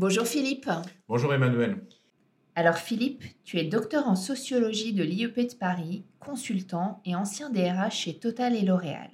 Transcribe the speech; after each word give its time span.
Bonjour 0.00 0.26
Philippe. 0.26 0.70
Bonjour 1.08 1.34
Emmanuel. 1.34 1.78
Alors 2.54 2.78
Philippe, 2.78 3.22
tu 3.44 3.58
es 3.58 3.64
docteur 3.64 4.08
en 4.08 4.16
sociologie 4.16 4.94
de 4.94 5.02
l'IEP 5.02 5.36
de 5.36 5.54
Paris, 5.54 6.06
consultant 6.20 7.02
et 7.04 7.14
ancien 7.14 7.50
DRH 7.50 7.96
chez 7.96 8.18
Total 8.18 8.56
et 8.56 8.62
L'Oréal. 8.62 9.10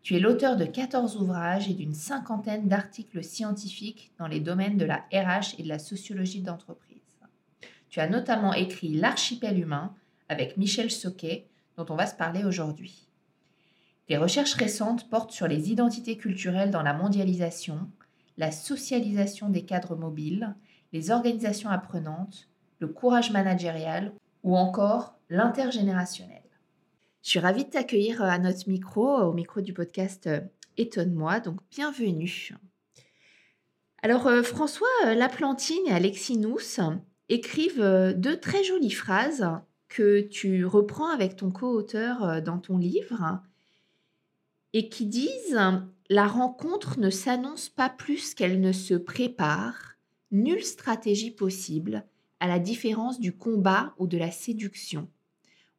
Tu 0.00 0.16
es 0.16 0.18
l'auteur 0.18 0.56
de 0.56 0.64
14 0.64 1.18
ouvrages 1.18 1.68
et 1.68 1.74
d'une 1.74 1.92
cinquantaine 1.92 2.68
d'articles 2.68 3.22
scientifiques 3.22 4.14
dans 4.18 4.28
les 4.28 4.40
domaines 4.40 4.78
de 4.78 4.86
la 4.86 5.04
RH 5.12 5.56
et 5.58 5.62
de 5.62 5.68
la 5.68 5.78
sociologie 5.78 6.40
d'entreprise. 6.40 7.18
Tu 7.90 8.00
as 8.00 8.08
notamment 8.08 8.54
écrit 8.54 8.94
L'archipel 8.94 9.60
humain 9.60 9.94
avec 10.30 10.56
Michel 10.56 10.90
Soquet, 10.90 11.50
dont 11.76 11.84
on 11.90 11.96
va 11.96 12.06
se 12.06 12.16
parler 12.16 12.44
aujourd'hui. 12.44 13.10
Tes 14.06 14.16
recherches 14.16 14.54
récentes 14.54 15.10
portent 15.10 15.32
sur 15.32 15.48
les 15.48 15.70
identités 15.70 16.16
culturelles 16.16 16.70
dans 16.70 16.82
la 16.82 16.94
mondialisation, 16.94 17.90
la 18.38 18.52
socialisation 18.52 19.50
des 19.50 19.64
cadres 19.64 19.96
mobiles, 19.96 20.54
les 20.92 21.10
organisations 21.10 21.68
apprenantes, 21.68 22.48
le 22.78 22.88
courage 22.88 23.32
managérial 23.32 24.14
ou 24.44 24.56
encore 24.56 25.18
l'intergénérationnel. 25.28 26.42
Je 27.22 27.30
suis 27.30 27.40
ravie 27.40 27.64
de 27.64 27.70
t'accueillir 27.70 28.22
euh, 28.22 28.28
à 28.28 28.38
notre 28.38 28.68
micro, 28.68 29.06
au 29.06 29.32
micro 29.32 29.60
du 29.60 29.74
podcast 29.74 30.28
euh, 30.28 30.40
Étonne-moi, 30.76 31.40
donc 31.40 31.58
bienvenue. 31.72 32.54
Alors 34.02 34.28
euh, 34.28 34.44
François 34.44 34.86
Laplantine 35.04 35.86
et 35.88 35.92
Alexis 35.92 36.38
Nous 36.38 36.58
écrivent 37.28 38.14
deux 38.16 38.38
très 38.38 38.62
jolies 38.62 38.92
phrases 38.92 39.46
que 39.88 40.20
tu 40.20 40.64
reprends 40.64 41.10
avec 41.10 41.34
ton 41.34 41.50
co-auteur 41.50 42.40
dans 42.42 42.58
ton 42.58 42.78
livre 42.78 43.40
et 44.72 44.88
qui 44.88 45.06
disent 45.06 45.58
la 46.10 46.26
rencontre 46.26 46.98
ne 46.98 47.10
s'annonce 47.10 47.68
pas 47.68 47.88
plus 47.88 48.34
qu'elle 48.34 48.60
ne 48.60 48.72
se 48.72 48.94
prépare, 48.94 49.96
nulle 50.30 50.64
stratégie 50.64 51.30
possible, 51.30 52.04
à 52.40 52.46
la 52.46 52.58
différence 52.58 53.20
du 53.20 53.36
combat 53.36 53.94
ou 53.98 54.06
de 54.06 54.18
la 54.18 54.30
séduction. 54.30 55.08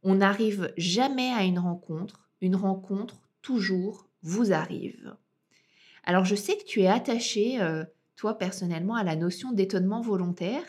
On 0.04 0.16
n'arrive 0.16 0.74
jamais 0.78 1.30
à 1.30 1.44
une 1.44 1.60
rencontre, 1.60 2.30
une 2.42 2.56
rencontre 2.56 3.22
toujours 3.42 4.08
vous 4.22 4.52
arrive. 4.52 5.16
Alors 6.04 6.26
je 6.26 6.36
sais 6.36 6.58
que 6.58 6.66
tu 6.66 6.82
es 6.82 6.88
attaché, 6.88 7.62
euh, 7.62 7.86
toi 8.16 8.38
personnellement, 8.38 8.96
à 8.96 9.04
la 9.04 9.16
notion 9.16 9.52
d'étonnement 9.52 10.02
volontaire. 10.02 10.64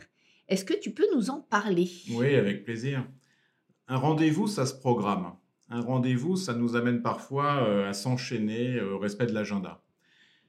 Est-ce 0.48 0.64
que 0.64 0.74
tu 0.74 0.92
peux 0.92 1.06
nous 1.14 1.30
en 1.30 1.40
parler? 1.40 1.90
Oui, 2.10 2.34
avec 2.34 2.64
plaisir. 2.64 3.06
Un 3.88 3.96
rendez-vous, 3.96 4.46
ça 4.46 4.66
se 4.66 4.74
programme 4.74 5.32
un 5.70 5.80
rendez-vous, 5.80 6.36
ça 6.36 6.52
nous 6.52 6.74
amène 6.74 7.00
parfois 7.00 7.62
euh, 7.62 7.88
à 7.88 7.92
s'enchaîner 7.92 8.76
euh, 8.76 8.94
au 8.94 8.98
respect 8.98 9.26
de 9.26 9.32
l'agenda. 9.32 9.82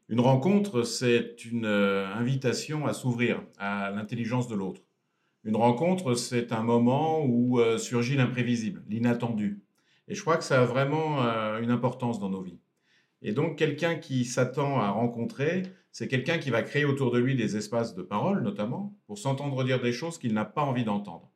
Une 0.09 0.19
rencontre, 0.19 0.81
c'est 0.81 1.45
une 1.45 1.65
euh, 1.65 2.07
invitation 2.15 2.87
à 2.87 2.93
s'ouvrir 2.93 3.43
à 3.59 3.91
l'intelligence 3.91 4.47
de 4.47 4.55
l'autre. 4.55 4.81
Une 5.43 5.55
rencontre, 5.55 6.15
c'est 6.15 6.51
un 6.51 6.61
moment 6.61 7.25
où 7.25 7.59
surgit 7.79 8.15
l'imprévisible, 8.15 8.83
l'inattendu. 8.87 9.63
Et 10.07 10.13
je 10.13 10.21
crois 10.21 10.37
que 10.37 10.43
ça 10.43 10.61
a 10.61 10.65
vraiment 10.65 11.17
une 11.57 11.71
importance 11.71 12.19
dans 12.19 12.29
nos 12.29 12.43
vies. 12.43 12.59
Et 13.23 13.31
donc, 13.31 13.57
quelqu'un 13.57 13.95
qui 13.95 14.23
s'attend 14.23 14.79
à 14.79 14.91
rencontrer, 14.91 15.63
c'est 15.91 16.07
quelqu'un 16.07 16.37
qui 16.37 16.51
va 16.51 16.61
créer 16.61 16.85
autour 16.85 17.09
de 17.09 17.17
lui 17.17 17.35
des 17.35 17.57
espaces 17.57 17.95
de 17.95 18.03
parole, 18.03 18.43
notamment, 18.43 18.95
pour 19.07 19.17
s'entendre 19.17 19.63
dire 19.63 19.81
des 19.81 19.93
choses 19.93 20.19
qu'il 20.19 20.35
n'a 20.35 20.45
pas 20.45 20.61
envie 20.61 20.83
d'entendre. 20.83 21.30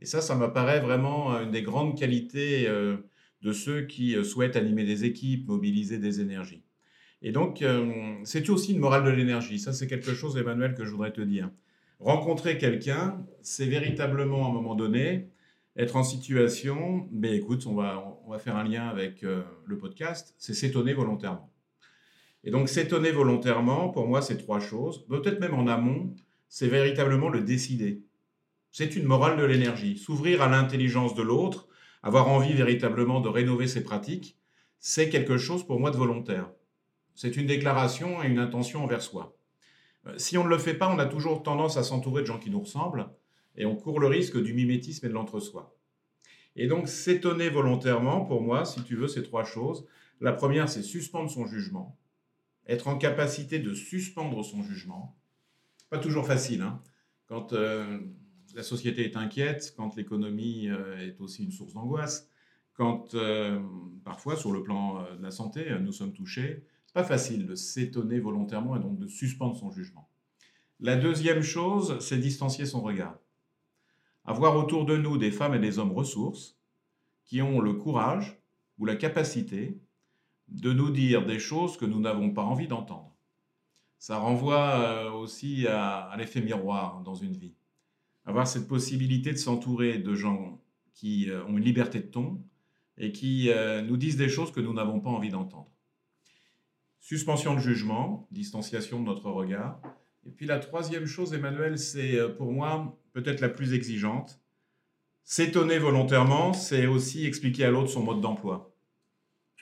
Et 0.00 0.06
ça, 0.06 0.20
ça 0.20 0.34
m'apparaît 0.34 0.80
vraiment 0.80 1.34
euh, 1.34 1.44
une 1.44 1.50
des 1.50 1.62
grandes 1.62 1.98
qualités 1.98 2.68
euh, 2.68 2.96
de 3.42 3.52
ceux 3.52 3.82
qui 3.82 4.16
euh, 4.16 4.24
souhaitent 4.24 4.56
animer 4.56 4.84
des 4.84 5.04
équipes, 5.04 5.48
mobiliser 5.48 5.98
des 5.98 6.20
énergies. 6.20 6.62
Et 7.20 7.32
donc, 7.32 7.64
c'est 8.22 8.48
aussi 8.48 8.74
une 8.74 8.78
morale 8.78 9.02
de 9.02 9.10
l'énergie. 9.10 9.58
Ça, 9.58 9.72
c'est 9.72 9.88
quelque 9.88 10.14
chose, 10.14 10.36
Emmanuel, 10.36 10.76
que 10.76 10.84
je 10.84 10.92
voudrais 10.92 11.10
te 11.10 11.20
dire. 11.20 11.50
Rencontrer 11.98 12.58
quelqu'un, 12.58 13.26
c'est 13.42 13.66
véritablement, 13.66 14.46
à 14.46 14.50
un 14.50 14.52
moment 14.52 14.76
donné, 14.76 15.28
être 15.74 15.96
en 15.96 16.04
situation, 16.04 17.08
mais 17.10 17.34
écoute, 17.34 17.66
on 17.66 17.74
va, 17.74 18.20
on 18.24 18.30
va 18.30 18.38
faire 18.38 18.54
un 18.54 18.62
lien 18.62 18.86
avec 18.86 19.22
le 19.22 19.78
podcast, 19.78 20.36
c'est 20.38 20.54
s'étonner 20.54 20.94
volontairement. 20.94 21.52
Et 22.44 22.52
donc, 22.52 22.68
s'étonner 22.68 23.10
volontairement, 23.10 23.88
pour 23.88 24.06
moi, 24.06 24.22
c'est 24.22 24.36
trois 24.36 24.60
choses. 24.60 25.04
Peut-être 25.08 25.40
même 25.40 25.54
en 25.54 25.66
amont, 25.66 26.14
c'est 26.48 26.68
véritablement 26.68 27.30
le 27.30 27.40
décider. 27.40 28.04
C'est 28.70 28.96
une 28.96 29.04
morale 29.04 29.38
de 29.38 29.44
l'énergie. 29.44 29.98
S'ouvrir 29.98 30.42
à 30.42 30.48
l'intelligence 30.48 31.14
de 31.14 31.22
l'autre, 31.22 31.68
avoir 32.02 32.28
envie 32.28 32.52
véritablement 32.52 33.20
de 33.20 33.28
rénover 33.28 33.66
ses 33.66 33.82
pratiques, 33.82 34.38
c'est 34.78 35.08
quelque 35.08 35.38
chose 35.38 35.66
pour 35.66 35.80
moi 35.80 35.90
de 35.90 35.96
volontaire. 35.96 36.50
C'est 37.14 37.36
une 37.36 37.46
déclaration 37.46 38.22
et 38.22 38.28
une 38.28 38.38
intention 38.38 38.84
envers 38.84 39.02
soi. 39.02 39.36
Euh, 40.06 40.14
si 40.16 40.38
on 40.38 40.44
ne 40.44 40.48
le 40.48 40.58
fait 40.58 40.74
pas, 40.74 40.92
on 40.92 40.98
a 40.98 41.06
toujours 41.06 41.42
tendance 41.42 41.76
à 41.76 41.82
s'entourer 41.82 42.22
de 42.22 42.26
gens 42.26 42.38
qui 42.38 42.50
nous 42.50 42.60
ressemblent 42.60 43.08
et 43.56 43.66
on 43.66 43.74
court 43.74 43.98
le 43.98 44.06
risque 44.06 44.40
du 44.40 44.54
mimétisme 44.54 45.06
et 45.06 45.08
de 45.08 45.14
l'entre-soi. 45.14 45.76
Et 46.54 46.66
donc 46.66 46.88
s'étonner 46.88 47.50
volontairement, 47.50 48.24
pour 48.24 48.42
moi, 48.42 48.64
si 48.64 48.82
tu 48.84 48.96
veux, 48.96 49.08
c'est 49.08 49.22
trois 49.22 49.44
choses. 49.44 49.86
La 50.20 50.32
première, 50.32 50.68
c'est 50.68 50.82
suspendre 50.82 51.30
son 51.30 51.46
jugement. 51.46 51.98
Être 52.66 52.88
en 52.88 52.98
capacité 52.98 53.58
de 53.58 53.74
suspendre 53.74 54.44
son 54.44 54.62
jugement. 54.62 55.16
Pas 55.90 55.98
toujours 55.98 56.26
facile. 56.26 56.62
Hein 56.62 56.82
Quand 57.26 57.52
euh, 57.52 57.98
la 58.58 58.64
société 58.64 59.04
est 59.04 59.16
inquiète, 59.16 59.72
quand 59.76 59.94
l'économie 59.94 60.68
euh, 60.68 60.98
est 60.98 61.20
aussi 61.20 61.44
une 61.44 61.52
source 61.52 61.74
d'angoisse, 61.74 62.28
quand 62.74 63.14
euh, 63.14 63.60
parfois 64.02 64.34
sur 64.34 64.50
le 64.50 64.64
plan 64.64 65.00
euh, 65.00 65.14
de 65.14 65.22
la 65.22 65.30
santé, 65.30 65.70
nous 65.80 65.92
sommes 65.92 66.12
touchés, 66.12 66.64
c'est 66.84 66.94
pas 66.94 67.04
facile 67.04 67.46
de 67.46 67.54
s'étonner 67.54 68.18
volontairement 68.18 68.74
et 68.74 68.80
donc 68.80 68.98
de 68.98 69.06
suspendre 69.06 69.56
son 69.56 69.70
jugement. 69.70 70.10
La 70.80 70.96
deuxième 70.96 71.40
chose, 71.40 72.00
c'est 72.00 72.18
distancier 72.18 72.66
son 72.66 72.80
regard. 72.80 73.16
Avoir 74.24 74.56
autour 74.56 74.86
de 74.86 74.96
nous 74.96 75.18
des 75.18 75.30
femmes 75.30 75.54
et 75.54 75.60
des 75.60 75.78
hommes 75.78 75.92
ressources 75.92 76.58
qui 77.26 77.40
ont 77.42 77.60
le 77.60 77.74
courage 77.74 78.42
ou 78.78 78.86
la 78.86 78.96
capacité 78.96 79.78
de 80.48 80.72
nous 80.72 80.90
dire 80.90 81.24
des 81.24 81.38
choses 81.38 81.76
que 81.76 81.86
nous 81.86 82.00
n'avons 82.00 82.32
pas 82.32 82.42
envie 82.42 82.66
d'entendre. 82.66 83.14
Ça 84.00 84.18
renvoie 84.18 85.14
aussi 85.14 85.68
à 85.68 86.12
l'effet 86.18 86.40
miroir 86.40 87.02
dans 87.02 87.14
une 87.14 87.36
vie 87.36 87.54
avoir 88.28 88.46
cette 88.46 88.68
possibilité 88.68 89.32
de 89.32 89.38
s'entourer 89.38 89.98
de 89.98 90.14
gens 90.14 90.60
qui 90.92 91.30
euh, 91.30 91.42
ont 91.46 91.56
une 91.56 91.64
liberté 91.64 92.00
de 92.00 92.06
ton 92.06 92.42
et 92.98 93.10
qui 93.10 93.48
euh, 93.48 93.80
nous 93.80 93.96
disent 93.96 94.18
des 94.18 94.28
choses 94.28 94.52
que 94.52 94.60
nous 94.60 94.74
n'avons 94.74 95.00
pas 95.00 95.08
envie 95.08 95.30
d'entendre. 95.30 95.70
Suspension 97.00 97.54
de 97.54 97.58
jugement, 97.58 98.28
distanciation 98.30 99.00
de 99.00 99.06
notre 99.06 99.30
regard. 99.30 99.80
Et 100.26 100.30
puis 100.30 100.44
la 100.44 100.58
troisième 100.58 101.06
chose, 101.06 101.32
Emmanuel, 101.32 101.78
c'est 101.78 102.16
euh, 102.16 102.28
pour 102.28 102.52
moi 102.52 103.00
peut-être 103.14 103.40
la 103.40 103.48
plus 103.48 103.72
exigeante. 103.72 104.42
S'étonner 105.24 105.78
volontairement, 105.78 106.52
c'est 106.52 106.86
aussi 106.86 107.24
expliquer 107.26 107.64
à 107.64 107.70
l'autre 107.70 107.88
son 107.88 108.02
mode 108.02 108.20
d'emploi. 108.20 108.74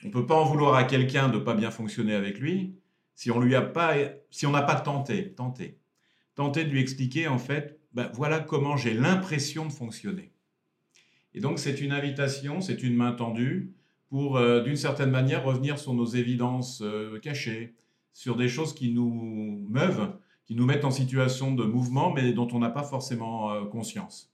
On 0.03 0.07
ne 0.07 0.11
peut 0.11 0.25
pas 0.25 0.35
en 0.35 0.43
vouloir 0.43 0.75
à 0.75 0.83
quelqu'un 0.83 1.29
de 1.29 1.37
ne 1.37 1.43
pas 1.43 1.55
bien 1.55 1.71
fonctionner 1.71 2.13
avec 2.13 2.37
lui 2.37 2.75
si 3.15 3.31
on 3.31 3.39
lui 3.39 3.55
a 3.55 3.61
pas, 3.61 3.95
si 4.29 4.45
on 4.45 4.51
n'a 4.51 4.61
pas 4.61 4.79
tenté, 4.79 5.33
tenté, 5.33 5.79
tenté 6.35 6.65
de 6.65 6.69
lui 6.69 6.81
expliquer 6.81 7.27
en 7.27 7.39
fait 7.39 7.76
ben, 7.97 8.11
voilà 8.13 8.39
comment 8.39 8.77
j'ai 8.77 8.93
l'impression 8.93 9.65
de 9.65 9.71
fonctionner. 9.71 10.31
Et 11.33 11.39
donc 11.39 11.57
c'est 11.57 11.81
une 11.81 11.91
invitation, 11.91 12.61
c'est 12.61 12.83
une 12.83 12.95
main 12.95 13.11
tendue 13.11 13.73
pour, 14.09 14.37
euh, 14.37 14.61
d'une 14.61 14.75
certaine 14.75 15.09
manière, 15.09 15.43
revenir 15.43 15.79
sur 15.79 15.95
nos 15.95 16.05
évidences 16.05 16.83
euh, 16.83 17.17
cachées, 17.17 17.73
sur 18.13 18.35
des 18.35 18.49
choses 18.49 18.75
qui 18.75 18.91
nous 18.91 19.65
meuvent, 19.67 20.13
qui 20.45 20.53
nous 20.53 20.67
mettent 20.67 20.85
en 20.85 20.91
situation 20.91 21.55
de 21.55 21.63
mouvement, 21.63 22.13
mais 22.13 22.33
dont 22.33 22.47
on 22.53 22.59
n'a 22.59 22.69
pas 22.69 22.83
forcément 22.83 23.51
euh, 23.51 23.65
conscience. 23.65 24.31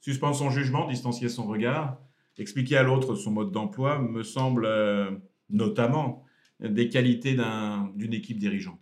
Suspendre 0.00 0.34
son 0.34 0.48
jugement, 0.48 0.88
distancier 0.88 1.28
son 1.28 1.46
regard, 1.46 1.98
expliquer 2.38 2.78
à 2.78 2.82
l'autre 2.82 3.14
son 3.14 3.30
mode 3.30 3.52
d'emploi 3.52 3.98
me 3.98 4.22
semble 4.22 4.66
notamment 5.50 6.24
des 6.60 6.88
qualités 6.88 7.36
d'une 7.94 8.14
équipe 8.14 8.38
dirigeante. 8.38 8.80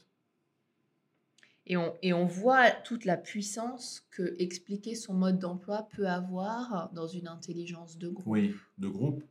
Et 1.71 2.13
on, 2.13 2.25
voit 2.25 2.69
toute 2.73 3.05
la 3.05 3.17
puissance 3.17 4.05
que 4.11 4.35
expliquer 4.41 4.97
son 4.97 5.15
mode 5.15 5.39
d'emploi 5.39 5.87
peut 5.95 6.09
avoir 6.09 6.91
dans 6.93 7.07
une 7.07 7.29
intelligence 7.29 7.97
de 7.97 8.09
groupe. 8.09 8.27
Oui, 8.27 8.57
de 8.79 8.89
groupe, 8.89 9.23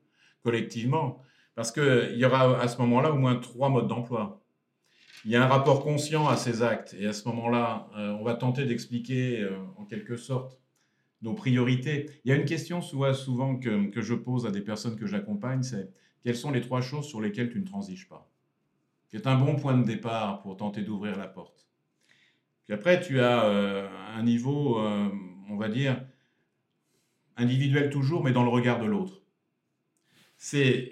collectivement. 0.42 1.22
Parce 1.56 1.74
qu'il 1.74 2.16
y 2.16 2.24
aura 2.24 2.62
à 2.62 2.70
ce 2.70 2.78
moment-là 2.78 3.12
au 3.12 3.18
moins 3.18 3.36
trois 3.36 3.68
modes 3.68 3.90
d'emploi. 3.90 4.42
il 5.26 5.32
y 5.32 5.36
a 5.36 5.44
un 5.44 5.48
rapport 5.48 5.84
conscient 5.84 6.30
à 6.30 6.38
ces 6.38 6.64
actes. 6.64 6.96
Et 6.98 7.08
à 7.08 7.12
ce 7.12 7.28
moment-là, 7.28 7.90
euh, 7.98 8.12
on 8.12 8.24
va 8.24 8.36
tenter 8.36 8.64
d'expliquer 8.64 9.42
euh, 9.42 9.58
en 9.76 9.84
quelque 9.84 10.16
sorte 10.16 10.58
nos 11.22 11.34
priorités. 11.34 12.10
Il 12.24 12.30
y 12.30 12.32
a 12.32 12.38
une 12.38 12.46
question 12.46 12.82
souvent, 12.82 13.58
que, 13.58 14.02
je 14.02 14.14
pose 14.14 14.46
à 14.46 14.52
des 14.52 14.62
personnes 14.62 14.96
que 14.96 15.08
j'accompagne, 15.08 15.62
c'est 15.62 15.92
quelles 16.24 16.38
sont 16.38 16.52
les 16.52 16.62
trois 16.62 16.80
choses 16.80 17.06
sur 17.06 17.20
lesquelles 17.20 17.50
tu 17.50 17.60
ne 17.60 17.66
transiges 17.66 18.08
pas? 18.08 18.32
Qui 19.10 19.18
est 19.18 19.28
un 19.28 19.36
bon 19.36 19.58
point 19.58 19.78
de 19.78 19.84
départ 19.84 20.42
pour 20.42 20.56
tenter 20.56 20.84
d'ouvrir 20.84 21.18
la 21.18 21.28
porte. 21.28 21.69
Puis 22.70 22.76
après, 22.76 23.02
tu 23.02 23.20
as 23.20 23.46
euh, 23.46 23.88
un 24.16 24.22
niveau, 24.22 24.78
on 24.78 25.58
va 25.58 25.70
dire, 25.70 26.06
individuel 27.36 27.90
toujours, 27.90 28.24
mais 28.24 28.32
dans 28.32 28.44
le 28.44 28.50
regard 28.50 28.80
de 28.80 28.86
l'autre. 28.86 29.24
C'est 30.38 30.92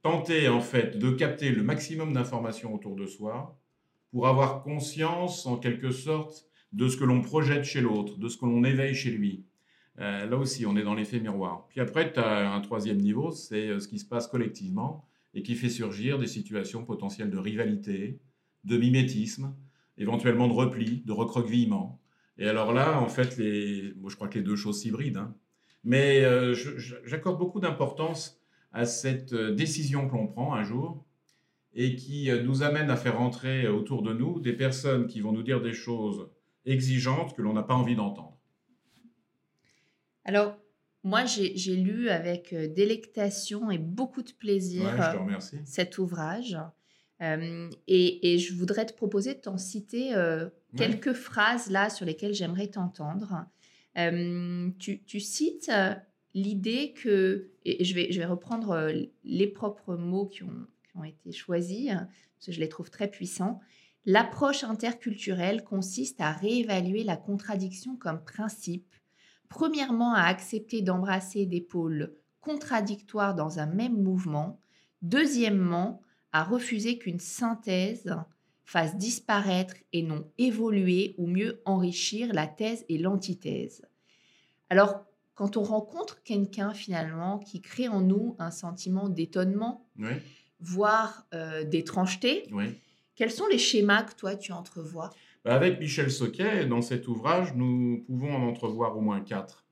tenter 0.00 0.48
en 0.48 0.62
fait 0.62 0.98
de 0.98 1.10
capter 1.10 1.50
le 1.50 1.62
maximum 1.62 2.14
d'informations 2.14 2.74
autour 2.74 2.96
de 2.96 3.04
soi 3.04 3.60
pour 4.10 4.26
avoir 4.26 4.62
conscience 4.62 5.44
en 5.44 5.58
quelque 5.58 5.90
sorte 5.90 6.46
de 6.72 6.88
ce 6.88 6.96
que 6.96 7.04
l'on 7.04 7.20
projette 7.20 7.64
chez 7.64 7.82
l'autre, 7.82 8.18
de 8.18 8.30
ce 8.30 8.38
que 8.38 8.46
l'on 8.46 8.64
éveille 8.64 8.94
chez 8.94 9.10
lui. 9.10 9.44
Euh, 9.98 10.24
là 10.24 10.38
aussi, 10.38 10.64
on 10.64 10.78
est 10.78 10.82
dans 10.82 10.94
l'effet 10.94 11.20
miroir. 11.20 11.66
Puis 11.68 11.80
après, 11.80 12.10
tu 12.10 12.20
as 12.20 12.54
un 12.54 12.60
troisième 12.62 12.96
niveau, 12.96 13.32
c'est 13.32 13.68
euh, 13.68 13.80
ce 13.80 13.86
qui 13.86 13.98
se 13.98 14.06
passe 14.06 14.28
collectivement 14.28 15.06
et 15.34 15.42
qui 15.42 15.56
fait 15.56 15.68
surgir 15.68 16.18
des 16.18 16.26
situations 16.26 16.86
potentielles 16.86 17.28
de 17.28 17.36
rivalité, 17.36 18.18
de 18.64 18.78
mimétisme, 18.78 19.54
éventuellement 20.02 20.48
de 20.48 20.52
repli, 20.52 21.02
de 21.06 21.12
recroquevillement. 21.12 22.00
Et 22.38 22.48
alors 22.48 22.72
là, 22.72 23.00
en 23.00 23.08
fait, 23.08 23.36
les... 23.38 23.94
je 24.06 24.14
crois 24.14 24.28
que 24.28 24.38
les 24.38 24.44
deux 24.44 24.56
choses 24.56 24.80
s'hybrident. 24.80 25.18
Hein. 25.18 25.34
Mais 25.84 26.24
euh, 26.24 26.54
j'accorde 27.04 27.38
beaucoup 27.38 27.60
d'importance 27.60 28.40
à 28.72 28.84
cette 28.84 29.32
euh, 29.32 29.52
décision 29.52 30.08
que 30.08 30.14
l'on 30.14 30.26
prend 30.26 30.54
un 30.54 30.62
jour 30.62 31.04
et 31.74 31.96
qui 31.96 32.30
euh, 32.30 32.42
nous 32.42 32.62
amène 32.62 32.90
à 32.90 32.96
faire 32.96 33.20
entrer 33.20 33.68
autour 33.68 34.02
de 34.02 34.12
nous 34.12 34.40
des 34.40 34.52
personnes 34.52 35.06
qui 35.06 35.20
vont 35.20 35.32
nous 35.32 35.42
dire 35.42 35.60
des 35.60 35.72
choses 35.72 36.30
exigeantes 36.66 37.34
que 37.34 37.42
l'on 37.42 37.52
n'a 37.52 37.62
pas 37.62 37.74
envie 37.74 37.96
d'entendre. 37.96 38.38
Alors, 40.24 40.56
moi, 41.02 41.24
j'ai 41.24 41.74
lu 41.74 42.10
avec 42.10 42.54
délectation 42.54 43.72
et 43.72 43.78
beaucoup 43.78 44.22
de 44.22 44.30
plaisir 44.30 44.84
cet 45.64 45.98
ouvrage. 45.98 46.56
Et, 47.22 48.38
je 48.38 48.54
voudrais 48.54 48.86
te 48.86 48.94
proposer 48.94 49.34
de 49.34 49.40
t'en 49.40 49.58
citer 49.58 50.14
quelques 50.76 51.12
phrases 51.12 51.70
là 51.70 51.90
sur 51.90 52.04
lesquelles 52.04 52.34
j'aimerais 52.34 52.68
t'entendre. 52.68 53.46
tu, 54.78 55.20
cites 55.20 55.70
l'idée 56.34 56.94
que, 56.94 57.50
et 57.64 57.84
je 57.84 57.94
vais, 57.94 58.10
je 58.10 58.18
vais 58.18 58.26
reprendre 58.26 58.92
les 59.24 59.46
propres 59.46 59.96
mots 59.96 60.26
qui 60.26 60.42
ont, 60.42 60.66
qui 60.90 60.96
ont 60.96 61.04
été 61.04 61.32
choisis, 61.32 61.90
hein, 61.90 62.08
parce 62.36 62.46
que 62.46 62.52
je 62.52 62.60
les 62.60 62.68
trouve 62.68 62.90
très 62.90 63.08
puissants. 63.08 63.60
L'approche 64.04 64.64
interculturelle 64.64 65.62
consiste 65.62 66.20
à 66.20 66.32
réévaluer 66.32 67.04
la 67.04 67.16
contradiction 67.16 67.96
comme 67.96 68.24
principe, 68.24 68.92
premièrement 69.48 70.14
à 70.14 70.22
accepter 70.22 70.82
d'embrasser 70.82 71.46
des 71.46 71.60
pôles 71.60 72.14
contradictoires 72.40 73.34
dans 73.34 73.60
un 73.60 73.66
même 73.66 74.02
mouvement, 74.02 74.58
deuxièmement 75.02 76.02
à 76.32 76.44
refuser 76.44 76.98
qu'une 76.98 77.20
synthèse 77.20 78.14
fasse 78.64 78.96
disparaître 78.96 79.74
et 79.92 80.02
non 80.02 80.26
évoluer 80.38 81.14
ou 81.18 81.26
mieux 81.26 81.60
enrichir 81.64 82.32
la 82.32 82.46
thèse 82.46 82.84
et 82.88 82.98
l'antithèse. 82.98 83.82
Alors, 84.70 85.04
quand 85.34 85.56
on 85.56 85.62
rencontre 85.62 86.22
quelqu'un 86.22 86.72
finalement 86.72 87.38
qui 87.38 87.60
crée 87.60 87.88
en 87.88 88.00
nous 88.00 88.36
un 88.38 88.50
sentiment 88.50 89.08
d'étonnement, 89.08 89.86
voire 90.60 91.26
euh, 91.34 91.64
d'étrangeté, 91.64 92.48
quels 93.16 93.30
sont 93.30 93.46
les 93.48 93.58
schémas 93.58 94.04
que 94.04 94.14
toi 94.14 94.36
tu 94.36 94.52
entrevois? 94.52 95.10
Bah, 95.44 95.54
Avec 95.54 95.80
Michel 95.80 96.10
Soquet, 96.10 96.66
dans 96.66 96.82
cet 96.82 97.08
ouvrage, 97.08 97.54
nous 97.54 98.04
pouvons 98.06 98.34
en 98.34 98.42
entrevoir 98.48 98.96
au 98.96 99.00
moins 99.00 99.20
quatre. 99.20 99.64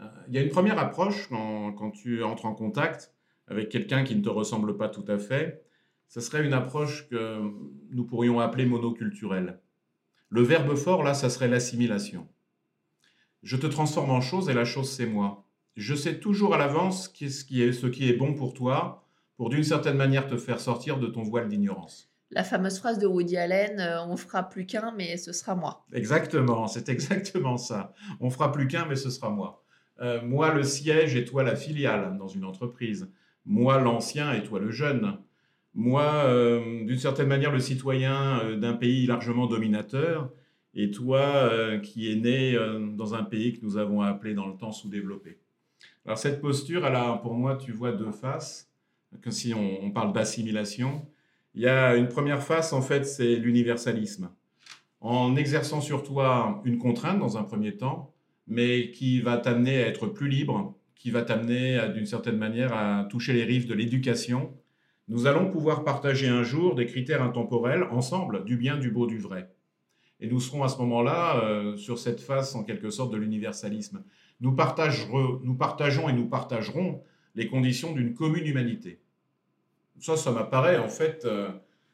Euh, 0.00 0.04
il 0.28 0.34
y 0.34 0.38
a 0.38 0.42
une 0.42 0.50
première 0.50 0.78
approche 0.78 1.28
quand, 1.28 1.72
quand, 1.72 1.90
tu 1.90 2.22
entres 2.22 2.46
en 2.46 2.54
contact 2.54 3.12
avec 3.48 3.68
quelqu'un 3.68 4.04
qui 4.04 4.14
ne 4.16 4.22
te 4.22 4.28
ressemble 4.28 4.76
pas 4.76 4.88
tout 4.88 5.04
à 5.08 5.18
fait. 5.18 5.62
Ce 6.12 6.20
serait 6.20 6.44
une 6.44 6.52
approche 6.52 7.08
que 7.08 7.40
nous 7.90 8.04
pourrions 8.04 8.38
appeler 8.38 8.66
monoculturelle. 8.66 9.60
Le 10.28 10.42
verbe 10.42 10.74
fort, 10.74 11.02
là, 11.02 11.14
ça 11.14 11.30
serait 11.30 11.48
l'assimilation. 11.48 12.28
Je 13.42 13.56
te 13.56 13.66
transforme 13.66 14.10
en 14.10 14.20
chose 14.20 14.50
et 14.50 14.52
la 14.52 14.66
chose, 14.66 14.90
c'est 14.90 15.06
moi. 15.06 15.46
Je 15.74 15.94
sais 15.94 16.20
toujours 16.20 16.54
à 16.54 16.58
l'avance 16.58 17.08
ce 17.08 17.44
qui 17.44 17.62
est, 17.62 17.72
ce 17.72 17.86
qui 17.86 18.10
est 18.10 18.12
bon 18.12 18.34
pour 18.34 18.52
toi, 18.52 19.06
pour 19.38 19.48
d'une 19.48 19.64
certaine 19.64 19.96
manière 19.96 20.26
te 20.26 20.36
faire 20.36 20.60
sortir 20.60 20.98
de 20.98 21.06
ton 21.06 21.22
voile 21.22 21.48
d'ignorance. 21.48 22.12
La 22.30 22.44
fameuse 22.44 22.78
phrase 22.78 22.98
de 22.98 23.06
Woody 23.06 23.38
Allen, 23.38 23.80
euh, 23.80 24.04
on 24.04 24.18
fera 24.18 24.42
plus 24.42 24.66
qu'un, 24.66 24.92
mais 24.94 25.16
ce 25.16 25.32
sera 25.32 25.54
moi. 25.54 25.86
Exactement, 25.94 26.66
c'est 26.66 26.90
exactement 26.90 27.56
ça. 27.56 27.94
On 28.20 28.28
fera 28.28 28.52
plus 28.52 28.68
qu'un, 28.68 28.84
mais 28.84 28.96
ce 28.96 29.08
sera 29.08 29.30
moi. 29.30 29.64
Euh, 30.02 30.20
moi 30.20 30.52
le 30.52 30.62
siège 30.62 31.16
et 31.16 31.24
toi 31.24 31.42
la 31.42 31.56
filiale 31.56 32.18
dans 32.18 32.28
une 32.28 32.44
entreprise. 32.44 33.10
Moi 33.46 33.80
l'ancien 33.80 34.34
et 34.34 34.42
toi 34.42 34.60
le 34.60 34.70
jeune. 34.70 35.16
Moi, 35.74 36.04
euh, 36.04 36.84
d'une 36.84 36.98
certaine 36.98 37.28
manière, 37.28 37.50
le 37.50 37.60
citoyen 37.60 38.56
d'un 38.56 38.74
pays 38.74 39.06
largement 39.06 39.46
dominateur 39.46 40.30
et 40.74 40.90
toi 40.90 41.20
euh, 41.20 41.78
qui 41.78 42.10
es 42.10 42.16
né 42.16 42.54
euh, 42.54 42.86
dans 42.94 43.14
un 43.14 43.24
pays 43.24 43.52
que 43.52 43.64
nous 43.64 43.76
avons 43.76 44.02
appelé 44.02 44.34
dans 44.34 44.46
le 44.46 44.56
temps 44.56 44.72
sous-développé. 44.72 45.38
Alors 46.04 46.18
cette 46.18 46.40
posture, 46.40 46.86
elle 46.86 46.96
a 46.96 47.14
pour 47.16 47.34
moi, 47.34 47.56
tu 47.56 47.72
vois, 47.72 47.92
deux 47.92 48.10
faces. 48.10 48.68
Que 49.20 49.30
si 49.30 49.52
on, 49.52 49.90
parle 49.90 50.14
d'assimilation, 50.14 51.06
il 51.54 51.60
y 51.60 51.68
a 51.68 51.96
une 51.96 52.08
première 52.08 52.42
face, 52.42 52.72
en 52.72 52.80
fait, 52.80 53.04
c'est 53.04 53.36
l'universalisme. 53.36 54.30
En 55.02 55.36
exerçant 55.36 55.82
sur 55.82 56.02
toi 56.02 56.62
une 56.64 56.78
contrainte 56.78 57.18
dans 57.18 57.36
un 57.36 57.42
premier 57.42 57.76
temps, 57.76 58.14
mais 58.46 58.90
qui 58.90 59.20
va 59.20 59.36
t'amener 59.36 59.82
à 59.82 59.86
être 59.86 60.06
plus 60.06 60.28
libre, 60.28 60.74
qui 60.94 61.10
va 61.10 61.20
t'amener 61.20 61.78
d'une 61.92 62.06
certaine 62.06 62.38
manière 62.38 62.72
à 62.72 63.06
toucher 63.10 63.34
les 63.34 63.44
rives 63.44 63.68
de 63.68 63.74
l'éducation, 63.74 64.54
nous 65.12 65.26
allons 65.26 65.50
pouvoir 65.50 65.84
partager 65.84 66.26
un 66.26 66.42
jour 66.42 66.74
des 66.74 66.86
critères 66.86 67.22
intemporels 67.22 67.82
ensemble, 67.90 68.44
du 68.44 68.56
bien, 68.56 68.78
du 68.78 68.90
beau, 68.90 69.06
du 69.06 69.18
vrai. 69.18 69.50
Et 70.20 70.26
nous 70.26 70.40
serons 70.40 70.62
à 70.62 70.68
ce 70.68 70.78
moment-là 70.78 71.44
euh, 71.44 71.76
sur 71.76 71.98
cette 71.98 72.22
face, 72.22 72.54
en 72.54 72.64
quelque 72.64 72.88
sorte, 72.88 73.12
de 73.12 73.18
l'universalisme. 73.18 74.02
Nous, 74.40 74.52
nous 74.52 75.54
partageons 75.54 76.08
et 76.08 76.14
nous 76.14 76.28
partagerons 76.30 77.02
les 77.34 77.46
conditions 77.46 77.92
d'une 77.92 78.14
commune 78.14 78.46
humanité. 78.46 79.00
Ça, 80.00 80.16
ça 80.16 80.32
m'apparaît 80.32 80.78
en 80.78 80.88
fait 80.88 81.26
euh, 81.26 81.50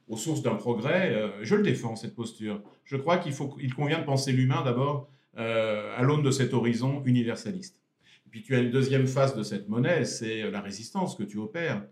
aux 0.06 0.16
sources 0.16 0.42
d'un 0.42 0.54
progrès. 0.54 1.12
Euh, 1.12 1.42
je 1.42 1.56
le 1.56 1.64
défends, 1.64 1.96
cette 1.96 2.14
posture. 2.14 2.62
Je 2.84 2.96
crois 2.96 3.18
qu'il 3.18 3.34
il 3.60 3.74
convient 3.74 3.98
de 3.98 4.04
penser 4.04 4.30
l'humain 4.30 4.62
d'abord 4.62 5.10
à 5.34 6.02
l'aune 6.02 6.22
de 6.22 6.32
cet 6.32 6.52
horizon 6.52 7.02
universaliste. 7.04 7.80
Et 8.26 8.30
puis 8.30 8.42
tu 8.42 8.56
as 8.56 8.58
une 8.58 8.70
deuxième 8.70 9.06
face 9.06 9.36
de 9.36 9.44
cette 9.44 9.68
monnaie, 9.68 10.04
c'est 10.04 10.50
la 10.50 10.60
résistance 10.60 11.14
que 11.14 11.22
tu 11.22 11.38
opères 11.38 11.84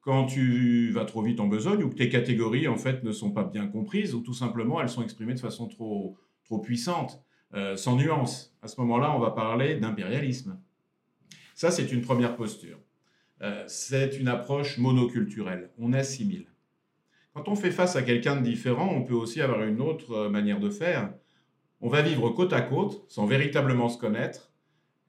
quand 0.00 0.26
tu 0.26 0.90
vas 0.92 1.04
trop 1.04 1.22
vite 1.22 1.40
en 1.40 1.46
besogne 1.46 1.82
ou 1.82 1.90
que 1.90 1.96
tes 1.96 2.08
catégories 2.08 2.68
en 2.68 2.76
fait 2.76 3.04
ne 3.04 3.12
sont 3.12 3.32
pas 3.32 3.44
bien 3.44 3.66
comprises 3.66 4.14
ou 4.14 4.20
tout 4.20 4.34
simplement 4.34 4.80
elles 4.80 4.88
sont 4.88 5.02
exprimées 5.02 5.34
de 5.34 5.40
façon 5.40 5.68
trop, 5.68 6.16
trop 6.44 6.58
puissante, 6.58 7.22
euh, 7.54 7.76
sans 7.76 7.96
nuance. 7.96 8.56
À 8.62 8.68
ce 8.68 8.80
moment-là, 8.80 9.14
on 9.14 9.18
va 9.18 9.30
parler 9.30 9.76
d'impérialisme. 9.76 10.58
Ça, 11.54 11.70
c'est 11.70 11.92
une 11.92 12.00
première 12.00 12.36
posture. 12.36 12.78
Euh, 13.42 13.64
c'est 13.66 14.18
une 14.18 14.28
approche 14.28 14.78
monoculturelle. 14.78 15.70
On 15.78 15.92
assimile. 15.92 16.46
Quand 17.34 17.48
on 17.48 17.54
fait 17.54 17.70
face 17.70 17.96
à 17.96 18.02
quelqu'un 18.02 18.36
de 18.36 18.42
différent, 18.42 18.88
on 18.92 19.02
peut 19.02 19.14
aussi 19.14 19.40
avoir 19.40 19.62
une 19.62 19.80
autre 19.80 20.12
euh, 20.12 20.28
manière 20.28 20.60
de 20.60 20.70
faire. 20.70 21.12
On 21.80 21.88
va 21.88 22.02
vivre 22.02 22.30
côte 22.30 22.52
à 22.52 22.60
côte 22.60 23.04
sans 23.08 23.26
véritablement 23.26 23.88
se 23.88 23.98
connaître 23.98 24.52